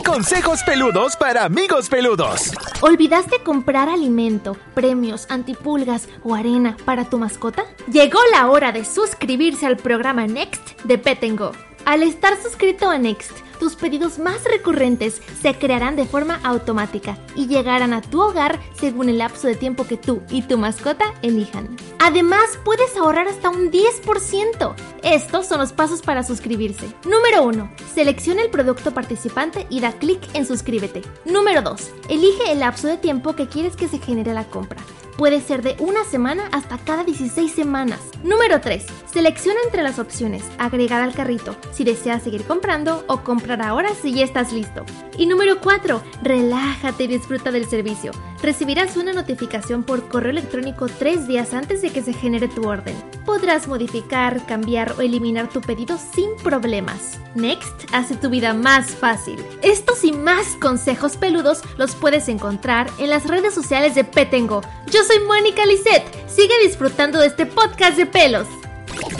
Consejos 0.03 0.63
peludos 0.63 1.15
para 1.15 1.45
amigos 1.45 1.89
peludos. 1.89 2.51
¿Olvidaste 2.81 3.39
comprar 3.43 3.87
alimento, 3.87 4.57
premios, 4.73 5.25
antipulgas 5.29 6.09
o 6.23 6.35
arena 6.35 6.75
para 6.85 7.05
tu 7.05 7.17
mascota? 7.17 7.63
Llegó 7.91 8.19
la 8.31 8.49
hora 8.49 8.71
de 8.71 8.83
suscribirse 8.83 9.65
al 9.65 9.77
programa 9.77 10.27
Next 10.27 10.81
de 10.83 10.97
Petengo. 10.97 11.51
Al 11.85 12.03
estar 12.03 12.41
suscrito 12.41 12.89
a 12.89 12.97
Next, 12.97 13.31
tus 13.59 13.75
pedidos 13.75 14.19
más 14.19 14.43
recurrentes 14.43 15.21
se 15.41 15.55
crearán 15.55 15.95
de 15.95 16.05
forma 16.05 16.39
automática 16.43 17.17
y 17.35 17.47
llegarán 17.47 17.93
a 17.93 18.01
tu 18.01 18.21
hogar 18.21 18.59
según 18.79 19.09
el 19.09 19.17
lapso 19.17 19.47
de 19.47 19.55
tiempo 19.55 19.85
que 19.85 19.97
tú 19.97 20.21
y 20.29 20.41
tu 20.43 20.57
mascota 20.57 21.13
elijan. 21.21 21.75
Además, 21.99 22.59
puedes 22.63 22.95
ahorrar 22.97 23.27
hasta 23.27 23.49
un 23.49 23.71
10%. 23.71 24.75
Estos 25.03 25.47
son 25.47 25.59
los 25.59 25.73
pasos 25.73 26.01
para 26.01 26.23
suscribirse. 26.23 26.87
Número 27.03 27.43
1. 27.43 27.71
Selecciona 27.93 28.41
el 28.41 28.49
producto 28.49 28.93
participante 28.93 29.65
y 29.69 29.79
da 29.79 29.93
clic 29.93 30.21
en 30.33 30.45
suscríbete. 30.45 31.01
Número 31.25 31.61
2. 31.61 31.91
Elige 32.09 32.51
el 32.51 32.59
lapso 32.59 32.87
de 32.87 32.97
tiempo 32.97 33.35
que 33.35 33.47
quieres 33.47 33.75
que 33.75 33.87
se 33.87 33.99
genere 33.99 34.33
la 34.33 34.45
compra. 34.45 34.81
Puede 35.17 35.39
ser 35.39 35.61
de 35.61 35.77
una 35.79 36.03
semana 36.03 36.49
hasta 36.51 36.77
cada 36.77 37.05
16 37.05 37.51
semanas. 37.51 38.01
Número 38.23 38.59
3. 38.59 38.85
Selecciona 39.11 39.59
entre 39.63 39.81
las 39.81 39.97
opciones 39.97 40.43
agregar 40.57 41.01
al 41.01 41.13
carrito 41.15 41.55
si 41.71 41.85
deseas 41.85 42.21
seguir 42.21 42.43
comprando 42.43 43.05
o 43.07 43.21
comprar 43.21 43.44
ahora 43.51 43.89
si 44.01 44.13
ya 44.13 44.25
estás 44.25 44.51
listo. 44.51 44.85
Y 45.17 45.25
número 45.27 45.59
4. 45.61 46.01
Relájate 46.21 47.03
y 47.03 47.07
disfruta 47.07 47.51
del 47.51 47.65
servicio. 47.65 48.11
Recibirás 48.41 48.97
una 48.97 49.13
notificación 49.13 49.83
por 49.83 50.07
correo 50.09 50.31
electrónico 50.31 50.87
tres 50.87 51.27
días 51.27 51.53
antes 51.53 51.81
de 51.81 51.91
que 51.91 52.01
se 52.01 52.13
genere 52.13 52.47
tu 52.47 52.67
orden. 52.67 52.95
Podrás 53.25 53.67
modificar, 53.67 54.45
cambiar 54.45 54.93
o 54.97 55.01
eliminar 55.01 55.49
tu 55.49 55.61
pedido 55.61 55.97
sin 55.97 56.35
problemas. 56.43 57.19
Next 57.35 57.85
hace 57.93 58.15
tu 58.15 58.29
vida 58.29 58.53
más 58.53 58.91
fácil. 58.91 59.43
Estos 59.61 60.03
y 60.03 60.11
más 60.11 60.47
consejos 60.59 61.17
peludos 61.17 61.61
los 61.77 61.95
puedes 61.95 62.27
encontrar 62.27 62.89
en 62.97 63.09
las 63.09 63.25
redes 63.25 63.53
sociales 63.53 63.95
de 63.95 64.03
Petengo. 64.03 64.61
Yo 64.91 65.03
soy 65.03 65.19
Mónica 65.19 65.65
Lisette. 65.65 66.05
Sigue 66.27 66.53
disfrutando 66.63 67.19
de 67.19 67.27
este 67.27 67.45
podcast 67.45 67.97
de 67.97 68.05
pelos. 68.05 68.47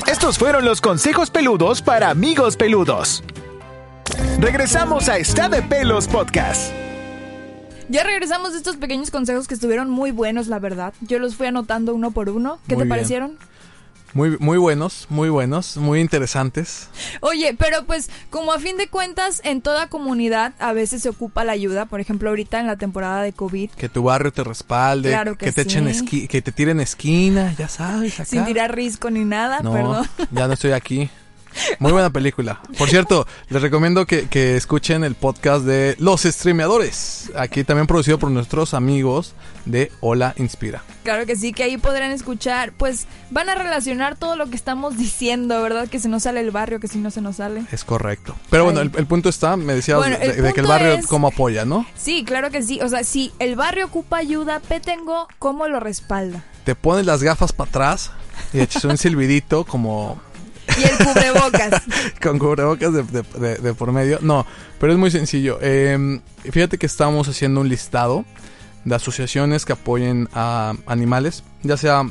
Estos 0.07 0.38
fueron 0.38 0.65
los 0.65 0.81
consejos 0.81 1.29
peludos 1.29 1.81
para 1.81 2.09
amigos 2.09 2.57
peludos. 2.57 3.23
Regresamos 4.39 5.10
a 5.10 5.17
Está 5.17 5.49
de 5.49 5.62
Pelos 5.62 6.08
Podcast. 6.08 6.71
Ya 7.89 8.04
regresamos 8.04 8.51
de 8.54 8.58
estos 8.58 8.78
pequeños 8.78 9.12
consejos 9.12 9.47
que 9.47 9.54
estuvieron 9.54 9.89
muy 9.89 10.12
buenos, 10.12 10.47
la 10.47 10.60
verdad. 10.60 10.93
Yo 11.01 11.19
los 11.19 11.36
fui 11.36 11.47
anotando 11.47 11.93
uno 11.93 12.12
por 12.12 12.30
uno. 12.30 12.60
¿Qué 12.67 12.75
Muy 12.75 12.84
te 12.84 12.86
bien. 12.86 12.89
parecieron? 12.89 13.38
Muy, 14.13 14.38
muy 14.39 14.58
buenos, 14.58 15.08
muy 15.10 15.28
buenos, 15.30 15.75
muy 15.75 15.99
interesantes. 15.99 16.88
Oye, 17.19 17.54
pero 17.60 17.86
pues 17.86 18.10
como 18.30 18.54
a 18.54 18.60
fin 18.60 18.78
de 18.78 18.88
cuentas 18.88 19.41
en 19.43 19.62
toda 19.62 19.88
comunidad 19.88 20.54
a 20.60 20.71
veces 20.71 21.01
se 21.01 21.10
ocupa 21.10 21.43
la 21.43 21.51
ayuda, 21.51 21.86
por 21.86 21.99
ejemplo 21.99 22.30
ahorita 22.30 22.60
en 22.62 22.67
la 22.67 22.78
temporada 22.78 23.21
de 23.21 23.34
COVID, 23.34 23.71
Que 23.71 23.89
tu 23.89 24.04
barrio 24.04 24.32
te 24.32 24.43
respalde, 24.45 25.10
Claro 25.10 25.38
que 25.38 25.51
te 25.51 25.62
echen 25.62 25.88
esqui- 25.89 26.28
que 26.30 26.41
te 26.41 26.54
tiren 26.54 26.80
esquina, 26.80 27.54
ya 27.58 27.67
sabes, 27.67 28.13
acá. 28.15 28.25
sin 28.25 28.45
tirar 28.45 28.73
risco 28.73 29.10
ni 29.12 29.25
nada, 29.25 29.60
No, 29.62 29.73
perdón. 29.73 30.08
ya 30.32 30.47
no 30.47 30.54
estoy 30.54 30.71
aquí. 30.71 31.10
Muy 31.79 31.91
buena 31.91 32.09
película. 32.09 32.61
Por 32.77 32.89
cierto, 32.89 33.27
les 33.49 33.61
recomiendo 33.61 34.05
que, 34.05 34.27
que 34.27 34.55
escuchen 34.55 35.03
el 35.03 35.15
podcast 35.15 35.65
de 35.65 35.95
Los 35.99 36.21
Streameadores. 36.23 37.31
Aquí 37.35 37.63
también 37.63 37.87
producido 37.87 38.17
por 38.19 38.31
nuestros 38.31 38.73
amigos 38.73 39.33
de 39.65 39.91
Hola 40.01 40.33
Inspira. 40.37 40.83
Claro 41.03 41.25
que 41.25 41.35
sí, 41.35 41.53
que 41.53 41.63
ahí 41.63 41.77
podrán 41.77 42.11
escuchar, 42.11 42.71
pues 42.73 43.07
van 43.31 43.49
a 43.49 43.55
relacionar 43.55 44.15
todo 44.15 44.35
lo 44.35 44.47
que 44.49 44.55
estamos 44.55 44.97
diciendo, 44.97 45.61
¿verdad? 45.61 45.87
Que 45.87 45.99
si 45.99 46.07
no 46.07 46.19
sale 46.19 46.39
el 46.39 46.51
barrio, 46.51 46.79
que 46.79 46.87
si 46.87 46.97
no 46.99 47.11
se 47.11 47.21
nos 47.21 47.37
sale. 47.37 47.63
Es 47.71 47.83
correcto. 47.83 48.35
Pero 48.49 48.65
bueno, 48.65 48.81
el, 48.81 48.91
el 48.95 49.05
punto 49.07 49.29
está, 49.29 49.57
me 49.57 49.73
decías 49.73 49.97
Bueno, 49.97 50.17
de, 50.17 50.53
que 50.53 50.59
el 50.61 50.67
barrio 50.67 50.93
es- 50.93 51.07
cómo 51.07 51.27
apoya, 51.27 51.65
¿no? 51.65 51.85
Sí, 51.95 52.23
claro 52.25 52.51
que 52.51 52.61
sí. 52.61 52.79
O 52.81 52.89
sea, 52.89 53.03
si 53.03 53.31
el 53.39 53.55
barrio 53.55 53.85
ocupa 53.85 54.17
ayuda, 54.17 54.59
Petengo, 54.59 55.27
¿cómo 55.39 55.67
lo 55.67 55.79
respalda? 55.79 56.43
Te 56.63 56.75
pones 56.75 57.05
las 57.05 57.21
gafas 57.23 57.53
para 57.53 57.69
atrás 57.69 58.11
y 58.53 58.59
echas 58.61 58.83
un 58.85 58.97
silbidito 58.99 59.63
como 59.65 60.19
Y 60.77 60.83
el 60.83 60.97
cubrebocas. 60.97 61.81
con 62.21 62.39
cubrebocas 62.39 62.93
de, 62.93 63.03
de- 63.03 63.23
de- 63.39 63.55
de 63.57 63.73
por 63.73 63.91
medio. 63.91 64.19
No, 64.21 64.45
pero 64.79 64.93
es 64.93 64.99
muy 64.99 65.11
sencillo. 65.11 65.57
Eh, 65.61 66.19
fíjate 66.51 66.77
que 66.77 66.85
estamos 66.85 67.27
haciendo 67.27 67.61
un 67.61 67.69
listado 67.69 68.25
de 68.83 68.95
asociaciones 68.95 69.65
que 69.65 69.73
apoyen 69.73 70.29
a 70.33 70.73
animales, 70.85 71.43
ya 71.63 71.75
sea 71.77 72.03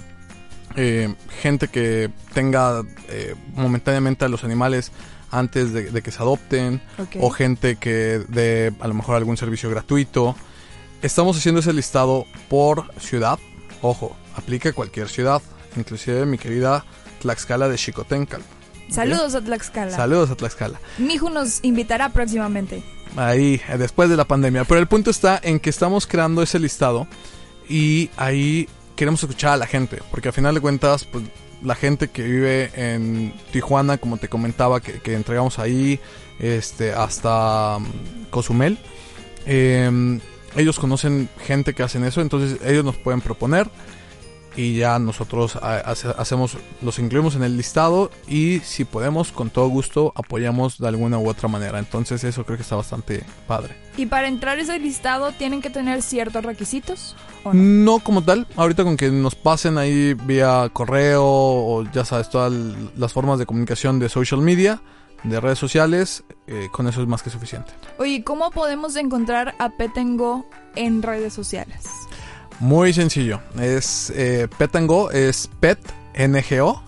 eh, 0.77 1.14
gente 1.40 1.68
que 1.68 2.11
tenga 2.33 2.83
eh, 3.09 3.35
momentáneamente 3.55 4.24
a 4.24 4.29
los 4.29 4.42
animales 4.44 4.90
antes 5.31 5.72
de, 5.72 5.90
de 5.90 6.03
que 6.03 6.11
se 6.11 6.18
adopten, 6.18 6.81
o 7.20 7.31
gente 7.31 7.77
que 7.77 8.22
dé 8.29 8.72
a 8.81 8.88
lo 8.88 8.94
mejor 8.94 9.16
algún 9.16 9.37
servicio 9.37 9.68
gratuito. 9.70 10.37
Estamos 11.03 11.37
haciendo 11.37 11.61
ese 11.61 11.72
listado 11.72 12.24
por 12.48 12.88
ciudad. 13.00 13.38
Ojo, 13.83 14.16
aplica 14.37 14.68
a 14.70 14.72
cualquier 14.72 15.09
ciudad, 15.09 15.42
inclusive 15.77 16.24
mi 16.24 16.38
querida 16.38 16.85
Tlaxcala 17.25 17.71
de 17.71 17.79
Xicoténcal. 17.79 18.43
Saludos 18.91 19.35
a 19.35 19.41
Tlaxcala. 19.41 19.97
Saludos 19.97 20.31
a 20.31 20.37
Tlaxcala. 20.37 20.79
Miju 20.99 21.31
nos 21.31 21.65
invitará 21.65 22.11
próximamente. 22.11 22.83
Ahí, 23.17 23.63
eh, 23.67 23.79
después 23.79 24.11
de 24.11 24.17
la 24.17 24.27
pandemia. 24.27 24.65
Pero 24.65 24.79
el 24.79 24.87
punto 24.87 25.11
está 25.11 25.41
en 25.43 25.59
que 25.59 25.71
estamos 25.71 26.07
creando 26.07 26.43
ese 26.43 26.59
listado 26.59 27.07
y 27.67 28.11
ahí 28.19 28.69
queremos 28.95 29.23
escuchar 29.23 29.55
a 29.55 29.57
la 29.57 29.67
gente. 29.67 30.03
Porque 30.11 30.29
al 30.29 30.35
final 30.35 30.55
de 30.55 30.61
cuentas, 30.61 31.05
pues 31.05 31.25
la 31.63 31.75
gente 31.75 32.09
que 32.09 32.23
vive 32.25 32.71
en 32.75 33.33
Tijuana, 33.53 33.97
como 33.97 34.19
te 34.19 34.29
comentaba, 34.29 34.81
que, 34.81 35.01
que 35.01 35.15
entregamos 35.15 35.59
ahí, 35.59 35.99
este, 36.39 36.93
hasta 36.93 37.79
mm, 37.79 38.27
Cozumel, 38.31 38.77
eh, 39.47 40.21
ellos 40.57 40.79
conocen 40.79 41.31
gente 41.39 41.73
que 41.73 41.83
hacen 41.83 42.05
eso, 42.05 42.21
entonces 42.21 42.61
ellos 42.67 42.85
nos 42.85 42.97
pueden 42.97 43.23
proponer 43.23 43.71
y 44.57 44.77
ya 44.77 44.99
nosotros 44.99 45.57
hace- 45.57 46.14
hacemos, 46.17 46.57
los 46.83 46.99
incluimos 46.99 47.35
en 47.37 47.43
el 47.43 47.57
listado 47.57 48.11
y 48.29 48.61
si 48.61 48.85
podemos, 48.85 49.33
con 49.33 49.51
todo 49.51 49.69
gusto, 49.69 50.12
apoyamos 50.14 50.79
de 50.79 50.88
alguna 50.88 51.19
u 51.19 51.29
otra 51.29 51.49
manera. 51.49 51.79
Entonces 51.79 52.23
eso 52.25 52.45
creo 52.45 52.57
que 52.57 52.62
está 52.62 52.77
bastante 52.77 53.25
padre. 53.47 53.75
Y 53.97 54.07
para 54.07 54.27
entrar 54.29 54.59
a 54.59 54.61
ese 54.62 54.79
listado 54.79 55.33
tienen 55.33 55.61
que 55.62 55.71
tener 55.71 56.03
ciertos 56.03 56.45
requisitos. 56.45 57.17
¿o 57.45 57.53
no? 57.53 57.62
No 57.62 57.99
como 58.01 58.23
tal, 58.23 58.47
ahorita 58.57 58.85
con 58.85 58.97
que 58.97 59.11
nos 59.11 59.35
pasen 59.35 59.79
ahí 59.79 60.14
vía 60.14 60.69
correo 60.73 61.23
o 61.25 61.85
ya 61.93 62.05
sabes, 62.05 62.29
todas 62.31 62.53
las 62.97 63.12
formas 63.12 63.38
de 63.38 63.47
comunicación 63.47 63.99
de 63.99 64.09
social 64.09 64.40
media, 64.40 64.81
de 65.25 65.40
redes 65.40 65.59
sociales, 65.59 66.23
eh, 66.47 66.69
con 66.71 66.87
eso 66.87 67.01
es 67.03 67.09
más 67.09 67.23
que 67.23 67.31
suficiente. 67.31 67.73
Oye, 67.99 68.23
¿cómo 68.25 68.51
podemos 68.51 68.95
encontrar 68.97 69.55
a 69.59 69.71
Petengo 69.71 70.47
en 70.77 71.03
redes 71.03 71.33
sociales? 71.33 71.85
Muy 72.61 72.93
sencillo. 72.93 73.40
Es 73.61 74.11
eh, 74.14 74.49
Pet 74.59 74.75
and 74.77 74.88
Go, 74.88 75.11
es 75.11 75.51
Pet 75.61 75.79
NGO. 76.17 76.83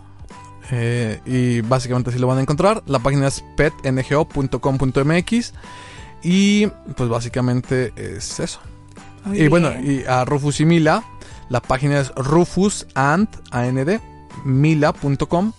eh, 0.71 1.21
y 1.25 1.61
básicamente 1.61 2.11
así 2.11 2.19
lo 2.19 2.27
van 2.27 2.39
a 2.39 2.43
encontrar. 2.43 2.83
La 2.87 2.99
página 2.99 3.29
es 3.29 3.45
petngo.com.mx. 3.57 5.53
Y 6.23 6.67
pues 6.97 7.09
básicamente 7.09 7.93
es 7.97 8.41
eso. 8.41 8.61
Muy 9.25 9.43
y 9.43 9.49
bueno, 9.49 9.73
y 9.81 10.05
a 10.05 10.25
Rufus 10.25 10.61
y 10.61 10.65
Mila, 10.65 11.05
la 11.49 11.61
página 11.61 12.01
es 12.01 12.13
rufusand, 12.15 13.29
A-N-D, 13.51 14.01
mila.com. 14.45 15.53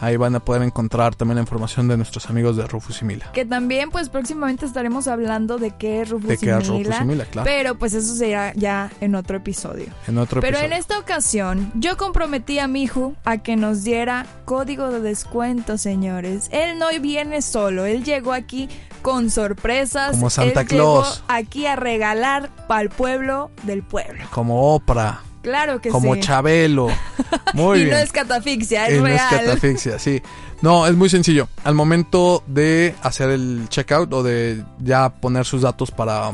Ahí 0.00 0.16
van 0.16 0.34
a 0.34 0.40
poder 0.40 0.62
encontrar 0.62 1.14
también 1.14 1.36
la 1.36 1.42
información 1.42 1.88
de 1.88 1.96
nuestros 1.96 2.28
amigos 2.30 2.56
de 2.56 2.66
Rufus 2.66 3.02
y 3.02 3.04
Mila. 3.04 3.30
Que 3.32 3.44
también, 3.44 3.90
pues 3.90 4.08
próximamente 4.08 4.64
estaremos 4.66 5.08
hablando 5.08 5.58
de 5.58 5.72
qué 5.72 6.00
es 6.02 6.08
Rufus 6.08 6.28
De 6.28 6.34
y 6.34 6.38
que 6.38 6.50
es 6.50 6.66
Rufus 6.68 6.94
y 7.00 7.04
Mila, 7.04 7.24
claro. 7.26 7.44
Pero 7.44 7.78
pues 7.78 7.94
eso 7.94 8.14
será 8.14 8.52
ya 8.54 8.90
en 9.00 9.14
otro 9.14 9.36
episodio. 9.36 9.86
En 10.06 10.18
otro 10.18 10.40
Pero 10.40 10.56
episodio. 10.58 10.74
en 10.74 10.78
esta 10.80 10.98
ocasión, 10.98 11.72
yo 11.74 11.96
comprometí 11.96 12.58
a 12.58 12.66
Miju 12.66 13.14
a 13.24 13.38
que 13.38 13.56
nos 13.56 13.84
diera 13.84 14.26
código 14.44 14.90
de 14.90 15.00
descuento, 15.00 15.76
señores. 15.78 16.48
Él 16.50 16.78
no 16.78 16.86
viene 17.00 17.42
solo, 17.42 17.84
él 17.84 18.04
llegó 18.04 18.32
aquí 18.32 18.68
con 19.02 19.30
sorpresas. 19.30 20.12
Como 20.12 20.30
Santa 20.30 20.62
Él 20.62 20.68
llegó 20.68 21.00
Claus. 21.02 21.24
aquí 21.28 21.66
a 21.66 21.76
regalar 21.76 22.50
para 22.66 22.82
el 22.82 22.90
pueblo 22.90 23.50
del 23.62 23.82
pueblo. 23.82 24.24
Como 24.30 24.74
Oprah, 24.74 25.20
Claro 25.42 25.80
que 25.80 25.88
como 25.90 26.14
sí. 26.14 26.20
Chabelo. 26.20 26.88
Muy 27.54 27.78
y 27.78 27.84
bien. 27.84 27.96
no 27.96 28.02
es 28.02 28.12
catafixia, 28.12 28.86
es 28.88 28.94
Eh, 28.94 29.00
no 29.00 29.06
es 29.06 29.14
real. 29.14 29.28
catafixia, 29.46 29.98
sí. 29.98 30.20
No, 30.62 30.86
es 30.86 30.94
muy 30.94 31.08
sencillo. 31.08 31.48
Al 31.64 31.74
momento 31.74 32.42
de 32.46 32.94
hacer 33.02 33.30
el 33.30 33.66
checkout 33.70 34.12
o 34.12 34.22
de 34.22 34.62
ya 34.78 35.08
poner 35.08 35.46
sus 35.46 35.62
datos 35.62 35.90
para, 35.90 36.32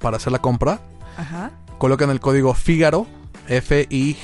para 0.00 0.16
hacer 0.16 0.32
la 0.32 0.40
compra, 0.40 0.80
Ajá. 1.16 1.52
colocan 1.78 2.10
el 2.10 2.18
código 2.18 2.52
Fígaro, 2.54 3.06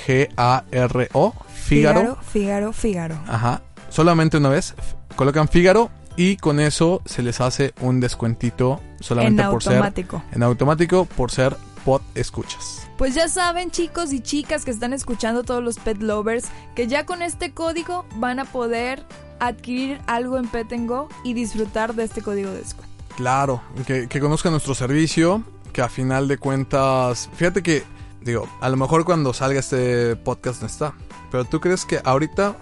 F-I-G-A-R-O, 0.07 1.35
Fígaro. 1.55 2.17
Fígaro, 2.33 2.73
Fígaro. 2.73 3.19
Ajá. 3.29 3.63
Solamente 3.89 4.37
una 4.39 4.49
vez. 4.49 4.75
Colocan 5.15 5.49
Fígaro 5.49 5.91
y 6.17 6.37
con 6.37 6.59
eso 6.61 7.03
se 7.05 7.23
les 7.23 7.41
hace 7.41 7.73
un 7.81 8.01
descuentito 8.01 8.81
solamente 9.01 9.43
En 9.43 9.49
por 9.51 9.63
automático. 9.63 10.19
ser 10.27 10.37
en 10.37 10.43
automático 10.43 11.05
por 11.05 11.31
ser 11.31 11.57
pod 11.85 12.03
escuchas. 12.15 12.86
Pues 12.99 13.15
ya 13.15 13.29
saben 13.29 13.71
chicos 13.71 14.13
y 14.13 14.21
chicas 14.21 14.65
que 14.65 14.71
están 14.71 14.95
escuchando 14.95 15.45
todos 15.45 15.63
los 15.63 15.79
pet 15.79 16.01
lovers 16.01 16.47
que 16.75 16.87
ya 16.87 17.05
con 17.05 17.21
este 17.21 17.53
código 17.53 18.07
van 18.17 18.39
a 18.39 18.47
poder 18.47 19.05
adquirir 19.39 20.01
algo 20.07 20.39
en 20.39 20.49
Petengo 20.49 21.09
y 21.23 21.35
disfrutar 21.35 21.95
de 21.95 22.05
este 22.05 22.23
código 22.23 22.51
de 22.51 22.59
descuento. 22.59 22.95
Claro, 23.17 23.63
que, 23.87 24.09
que 24.09 24.19
conozcan 24.21 24.53
nuestro 24.53 24.75
servicio, 24.75 25.43
que 25.75 25.83
a 25.83 25.91
final 25.91 26.27
de 26.27 26.39
cuentas, 26.39 27.29
fíjate 27.35 27.63
que, 27.63 27.83
digo, 28.23 28.49
a 28.63 28.69
lo 28.71 28.79
mejor 28.79 29.05
cuando 29.05 29.35
salga 29.35 29.61
este 29.61 30.17
podcast 30.17 30.63
no 30.63 30.67
está, 30.67 30.95
pero 31.31 31.45
tú 31.45 31.61
crees 31.61 31.85
que 31.85 32.01
ahorita 32.03 32.57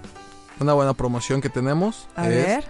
una 0.59 0.73
buena 0.73 0.95
promoción 0.95 1.41
que 1.41 1.49
tenemos 1.49 2.09
A 2.17 2.29
es 2.29 2.47
ver. 2.47 2.65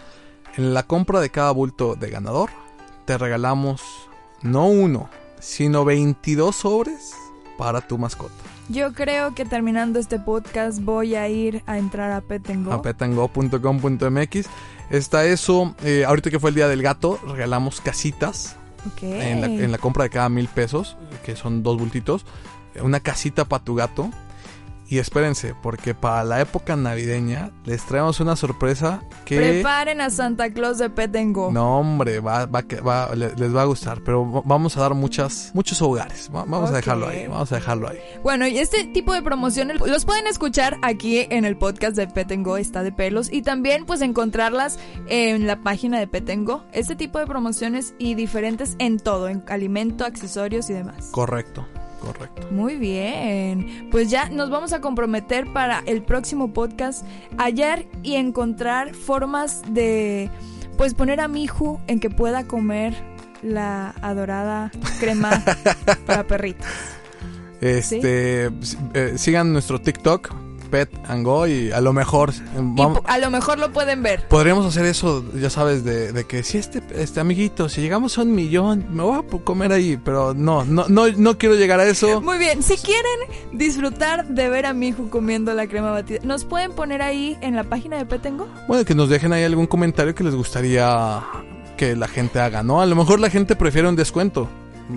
en 0.57 0.75
la 0.75 0.83
compra 0.83 1.21
de 1.21 1.31
cada 1.31 1.51
bulto 1.51 1.95
de 1.95 2.11
ganador, 2.11 2.51
te 3.07 3.17
regalamos 3.17 3.81
no 4.43 4.67
uno, 4.67 5.09
sino 5.41 5.87
22 5.87 6.55
sobres 6.57 7.15
para 7.57 7.81
tu 7.81 7.99
mascota. 7.99 8.35
Yo 8.69 8.93
creo 8.93 9.35
que 9.35 9.45
terminando 9.45 9.99
este 9.99 10.19
podcast 10.19 10.81
voy 10.81 11.15
a 11.15 11.29
ir 11.29 11.63
a 11.67 11.79
entrar 11.79 12.13
a 12.13 12.21
Petengo. 12.21 12.73
A 12.73 12.83
petango.com.mx. 12.83 14.47
Está 14.91 15.25
eso, 15.25 15.75
eh, 15.83 16.05
ahorita 16.07 16.31
que 16.31 16.39
fue 16.39 16.51
el 16.51 16.57
día 16.57 16.69
del 16.69 16.83
gato, 16.83 17.19
regalamos 17.27 17.81
casitas 17.81 18.57
en 19.01 19.41
la, 19.41 19.47
en 19.47 19.73
la 19.73 19.79
compra 19.79 20.05
de 20.05 20.11
cada 20.11 20.29
mil 20.29 20.49
pesos, 20.49 20.97
que 21.25 21.37
son 21.37 21.63
dos 21.63 21.79
bultitos, 21.79 22.25
una 22.83 23.01
casita 23.01 23.45
para 23.45 23.65
tu 23.65 23.75
gato. 23.75 24.11
Y 24.87 24.99
espérense, 24.99 25.55
porque 25.63 25.95
para 25.95 26.25
la 26.25 26.41
época 26.43 26.77
navideña 26.77 27.51
les 27.65 27.85
traemos 27.87 28.21
una 28.21 28.37
sorpresa 28.37 29.03
que... 29.25 29.37
Preparen 29.39 30.01
a 30.03 30.11
Santa 30.11 30.51
Claus 30.53 30.77
de 30.79 30.91
Pet 30.91 31.17
and 31.17 31.35
Go. 31.35 31.51
No, 31.51 31.79
hombre, 31.79 32.21
va, 32.21 32.45
va, 32.47 32.63
va- 32.87 33.15
le- 33.15 33.35
les 33.35 33.55
va 33.57 33.63
a 33.63 33.65
gustar, 33.65 34.03
pero 34.05 34.31
va- 34.31 34.43
vamos 34.45 34.77
a 34.77 34.81
dar 34.81 34.93
muchas, 34.95 35.51
muchos 35.55 35.81
hogares. 35.81 36.31
Va- 36.35 36.45
Vamos 36.47 36.71
a 36.71 36.75
dejarlo 36.75 37.09
ahí, 37.09 37.27
vamos 37.27 37.51
a 37.51 37.55
dejarlo 37.57 37.89
ahí. 37.89 37.99
Bueno, 38.23 38.47
y 38.47 38.59
este 38.59 38.85
tipo 38.85 39.15
de 39.15 39.23
promociones 39.23 39.81
los 39.81 40.05
pueden 40.05 40.27
escuchar 40.27 40.77
aquí 40.83 41.27
en 41.31 41.47
el 41.47 41.57
podcast 41.57 41.97
de 41.97 42.07
Pet 42.07 42.31
and 42.33 42.45
Go, 42.45 42.59
está 42.59 42.83
de 42.83 42.93
pelos, 42.93 43.33
y 43.33 43.41
también 43.43 43.87
pues 43.87 44.03
encontrarlas 44.03 44.79
en 45.09 45.47
la 45.47 45.63
página 45.63 45.99
de 45.99 46.07
Pet 46.07 46.29
and 46.29 46.47
Go. 46.47 46.63
Este 46.73 46.95
tipo 46.95 47.19
de 47.19 47.27
promociones 47.27 47.95
y 47.99 48.15
diferentes 48.15 48.77
en 48.79 48.99
todo, 48.99 49.29
en 49.29 49.43
alimento, 49.49 50.05
accesorios 50.05 50.69
y 50.69 50.75
demás. 50.75 51.09
Correcto, 51.11 51.67
correcto. 52.05 52.47
Muy 52.51 52.77
bien, 52.77 53.89
pues 53.91 54.11
ya 54.11 54.29
nos 54.29 54.51
vamos 54.51 54.73
a 54.73 54.81
comprometer 54.81 55.53
para 55.53 55.83
el 55.87 56.03
próximo 56.03 56.53
podcast 56.53 57.05
hallar 57.39 57.85
y 58.03 58.15
encontrar 58.15 58.95
formas 58.95 59.63
de 59.73 60.31
pues 60.77 60.95
poner 60.95 61.21
a 61.21 61.29
Miju 61.29 61.81
en 61.87 62.01
que 62.01 62.11
pueda 62.11 62.45
comer 62.45 62.95
la 63.43 63.91
adorada 64.03 64.71
crema 65.01 65.43
para 66.07 66.25
perritos. 66.27 66.67
Este, 67.61 68.47
s- 68.47 68.77
eh, 68.95 69.15
sigan 69.17 69.53
nuestro 69.53 69.81
TikTok, 69.81 70.35
Pet 70.75 70.91
and 71.07 71.25
Go, 71.25 71.47
y 71.47 71.71
a 71.71 71.81
lo 71.81 71.93
mejor 71.93 72.31
eh, 72.31 72.75
Y 72.77 72.83
a 73.05 73.19
lo 73.19 73.31
mejor 73.31 73.61
lo 73.61 73.73
pueden 73.73 74.03
ver. 74.03 74.27
podríamos 74.27 74.67
hacer 74.67 74.85
eso, 74.87 75.25
ya 75.33 75.49
sabes, 75.49 75.85
de, 75.85 76.11
de 76.11 76.25
que 76.25 76.43
si 76.43 76.59
este, 76.59 76.83
este 76.97 77.21
amiguito, 77.21 77.69
si 77.69 77.81
llegamos 77.81 78.19
a 78.19 78.23
un 78.23 78.35
millón, 78.35 78.85
me 78.91 79.05
voy 79.05 79.21
a 79.21 79.45
comer 79.45 79.71
ahí, 79.71 79.97
pero 80.05 80.35
no, 80.35 80.65
no, 80.65 80.87
no, 80.89 81.07
no 81.13 81.39
quiero 81.39 81.55
llegar 81.55 81.79
a 81.79 81.85
eso. 81.85 82.21
Muy 82.21 82.39
bien, 82.39 82.61
si 82.65 82.77
quieren 82.77 83.21
disfrutar 83.53 84.27
de 84.27 84.49
ver 84.49 84.67
a 84.67 84.73
Miju 84.73 85.11
comiendo 85.11 85.55
la 85.55 85.69
crema 85.69 85.93
batida, 85.93 86.19
nos 86.25 86.45
pueden 86.45 86.73
poner 86.73 87.03
ahí 87.03 87.39
en 87.41 87.55
la 87.55 87.63
página 87.63 87.97
de 87.97 88.05
Petengo. 88.05 88.49
Bueno, 88.67 88.85
que 88.85 88.97
nos 88.97 89.09
dejen 89.09 89.33
ahí 89.33 89.45
algún 89.45 89.69
comentario 89.69 90.13
que 90.13 90.25
les 90.25 90.35
gustaría 90.35 91.23
que 91.77 91.95
la 91.95 92.09
gente 92.09 92.41
haga, 92.41 92.65
¿no? 92.65 92.81
A 92.81 92.87
lo 92.87 92.97
mejor 92.97 93.21
la 93.21 93.31
gente 93.31 93.55
prefiere 93.55 93.89
un 93.89 93.95
descuento. 93.95 94.49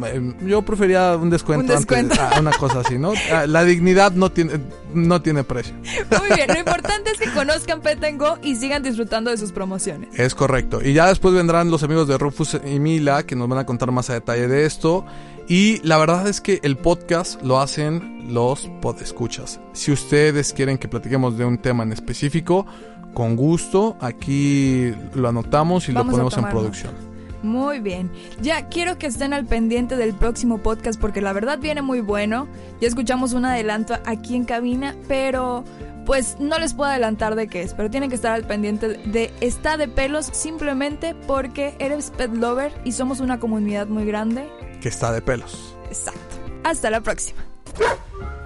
Eh, 0.05 0.33
Yo 0.41 0.61
prefería 0.63 1.15
un 1.15 1.29
descuento, 1.29 1.61
Un 1.73 1.79
descuento. 1.79 2.13
antes, 2.19 2.37
ah, 2.37 2.39
una 2.39 2.51
cosa 2.51 2.81
así, 2.81 2.97
¿no? 2.97 3.13
Ah, 3.31 3.45
La 3.47 3.63
dignidad 3.63 4.11
no 4.11 4.31
tiene, 4.31 4.59
no 4.93 5.21
tiene 5.21 5.43
precio. 5.43 5.73
Muy 6.19 6.35
bien, 6.35 6.47
lo 6.47 6.59
importante 6.59 7.11
es 7.11 7.17
que 7.17 7.31
conozcan 7.31 7.81
Petengo 7.81 8.37
y 8.43 8.55
sigan 8.55 8.83
disfrutando 8.83 9.31
de 9.31 9.37
sus 9.37 9.51
promociones. 9.51 10.09
Es 10.13 10.35
correcto. 10.35 10.81
Y 10.83 10.93
ya 10.93 11.07
después 11.07 11.33
vendrán 11.33 11.71
los 11.71 11.83
amigos 11.83 12.07
de 12.07 12.17
Rufus 12.17 12.57
y 12.65 12.79
Mila 12.79 13.23
que 13.23 13.35
nos 13.35 13.47
van 13.47 13.59
a 13.59 13.65
contar 13.65 13.91
más 13.91 14.09
a 14.09 14.13
detalle 14.13 14.47
de 14.47 14.65
esto. 14.65 15.05
Y 15.47 15.79
la 15.87 15.97
verdad 15.97 16.27
es 16.27 16.41
que 16.41 16.59
el 16.63 16.75
podcast 16.77 17.41
lo 17.41 17.61
hacen 17.61 18.33
los 18.33 18.69
podescuchas. 18.81 19.61
Si 19.71 19.93
ustedes 19.93 20.51
quieren 20.51 20.77
que 20.77 20.89
platiquemos 20.89 21.37
de 21.37 21.45
un 21.45 21.57
tema 21.57 21.83
en 21.83 21.93
específico, 21.93 22.65
con 23.13 23.37
gusto, 23.37 23.95
aquí 24.01 24.93
lo 25.15 25.29
anotamos 25.29 25.87
y 25.87 25.93
Vamos 25.93 26.13
a 26.13 26.17
lo 26.17 26.29
ponemos 26.29 26.37
en 26.37 26.49
producción. 26.51 26.93
Muy 27.43 27.79
bien. 27.79 28.11
Ya 28.41 28.67
quiero 28.67 28.97
que 28.97 29.07
estén 29.07 29.33
al 29.33 29.45
pendiente 29.45 29.95
del 29.95 30.13
próximo 30.13 30.57
podcast 30.57 30.99
porque 30.99 31.21
la 31.21 31.33
verdad 31.33 31.59
viene 31.59 31.81
muy 31.81 32.01
bueno. 32.01 32.47
Ya 32.81 32.87
escuchamos 32.87 33.33
un 33.33 33.45
adelanto 33.45 33.95
aquí 34.05 34.35
en 34.35 34.45
cabina, 34.45 34.95
pero 35.07 35.63
pues 36.05 36.37
no 36.39 36.57
les 36.57 36.73
puedo 36.73 36.89
adelantar 36.89 37.35
de 37.35 37.47
qué 37.47 37.61
es, 37.61 37.73
pero 37.73 37.89
tienen 37.89 38.09
que 38.09 38.15
estar 38.15 38.31
al 38.31 38.45
pendiente 38.45 38.87
de 38.87 39.33
Está 39.41 39.75
de 39.75 39.87
pelos 39.87 40.25
simplemente 40.27 41.15
porque 41.27 41.75
eres 41.79 42.11
pet 42.11 42.33
lover 42.33 42.71
y 42.85 42.93
somos 42.93 43.19
una 43.19 43.39
comunidad 43.39 43.87
muy 43.87 44.05
grande. 44.05 44.47
Que 44.81 44.89
está 44.89 45.11
de 45.11 45.21
pelos. 45.21 45.75
Exacto. 45.89 46.37
Hasta 46.63 46.89
la 46.89 47.01
próxima. 47.01 47.43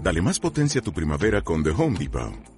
Dale 0.00 0.22
más 0.22 0.40
potencia 0.40 0.80
a 0.80 0.84
tu 0.84 0.94
primavera 0.94 1.42
con 1.42 1.62
The 1.62 1.72
Home 1.76 1.98
Depot. 1.98 2.57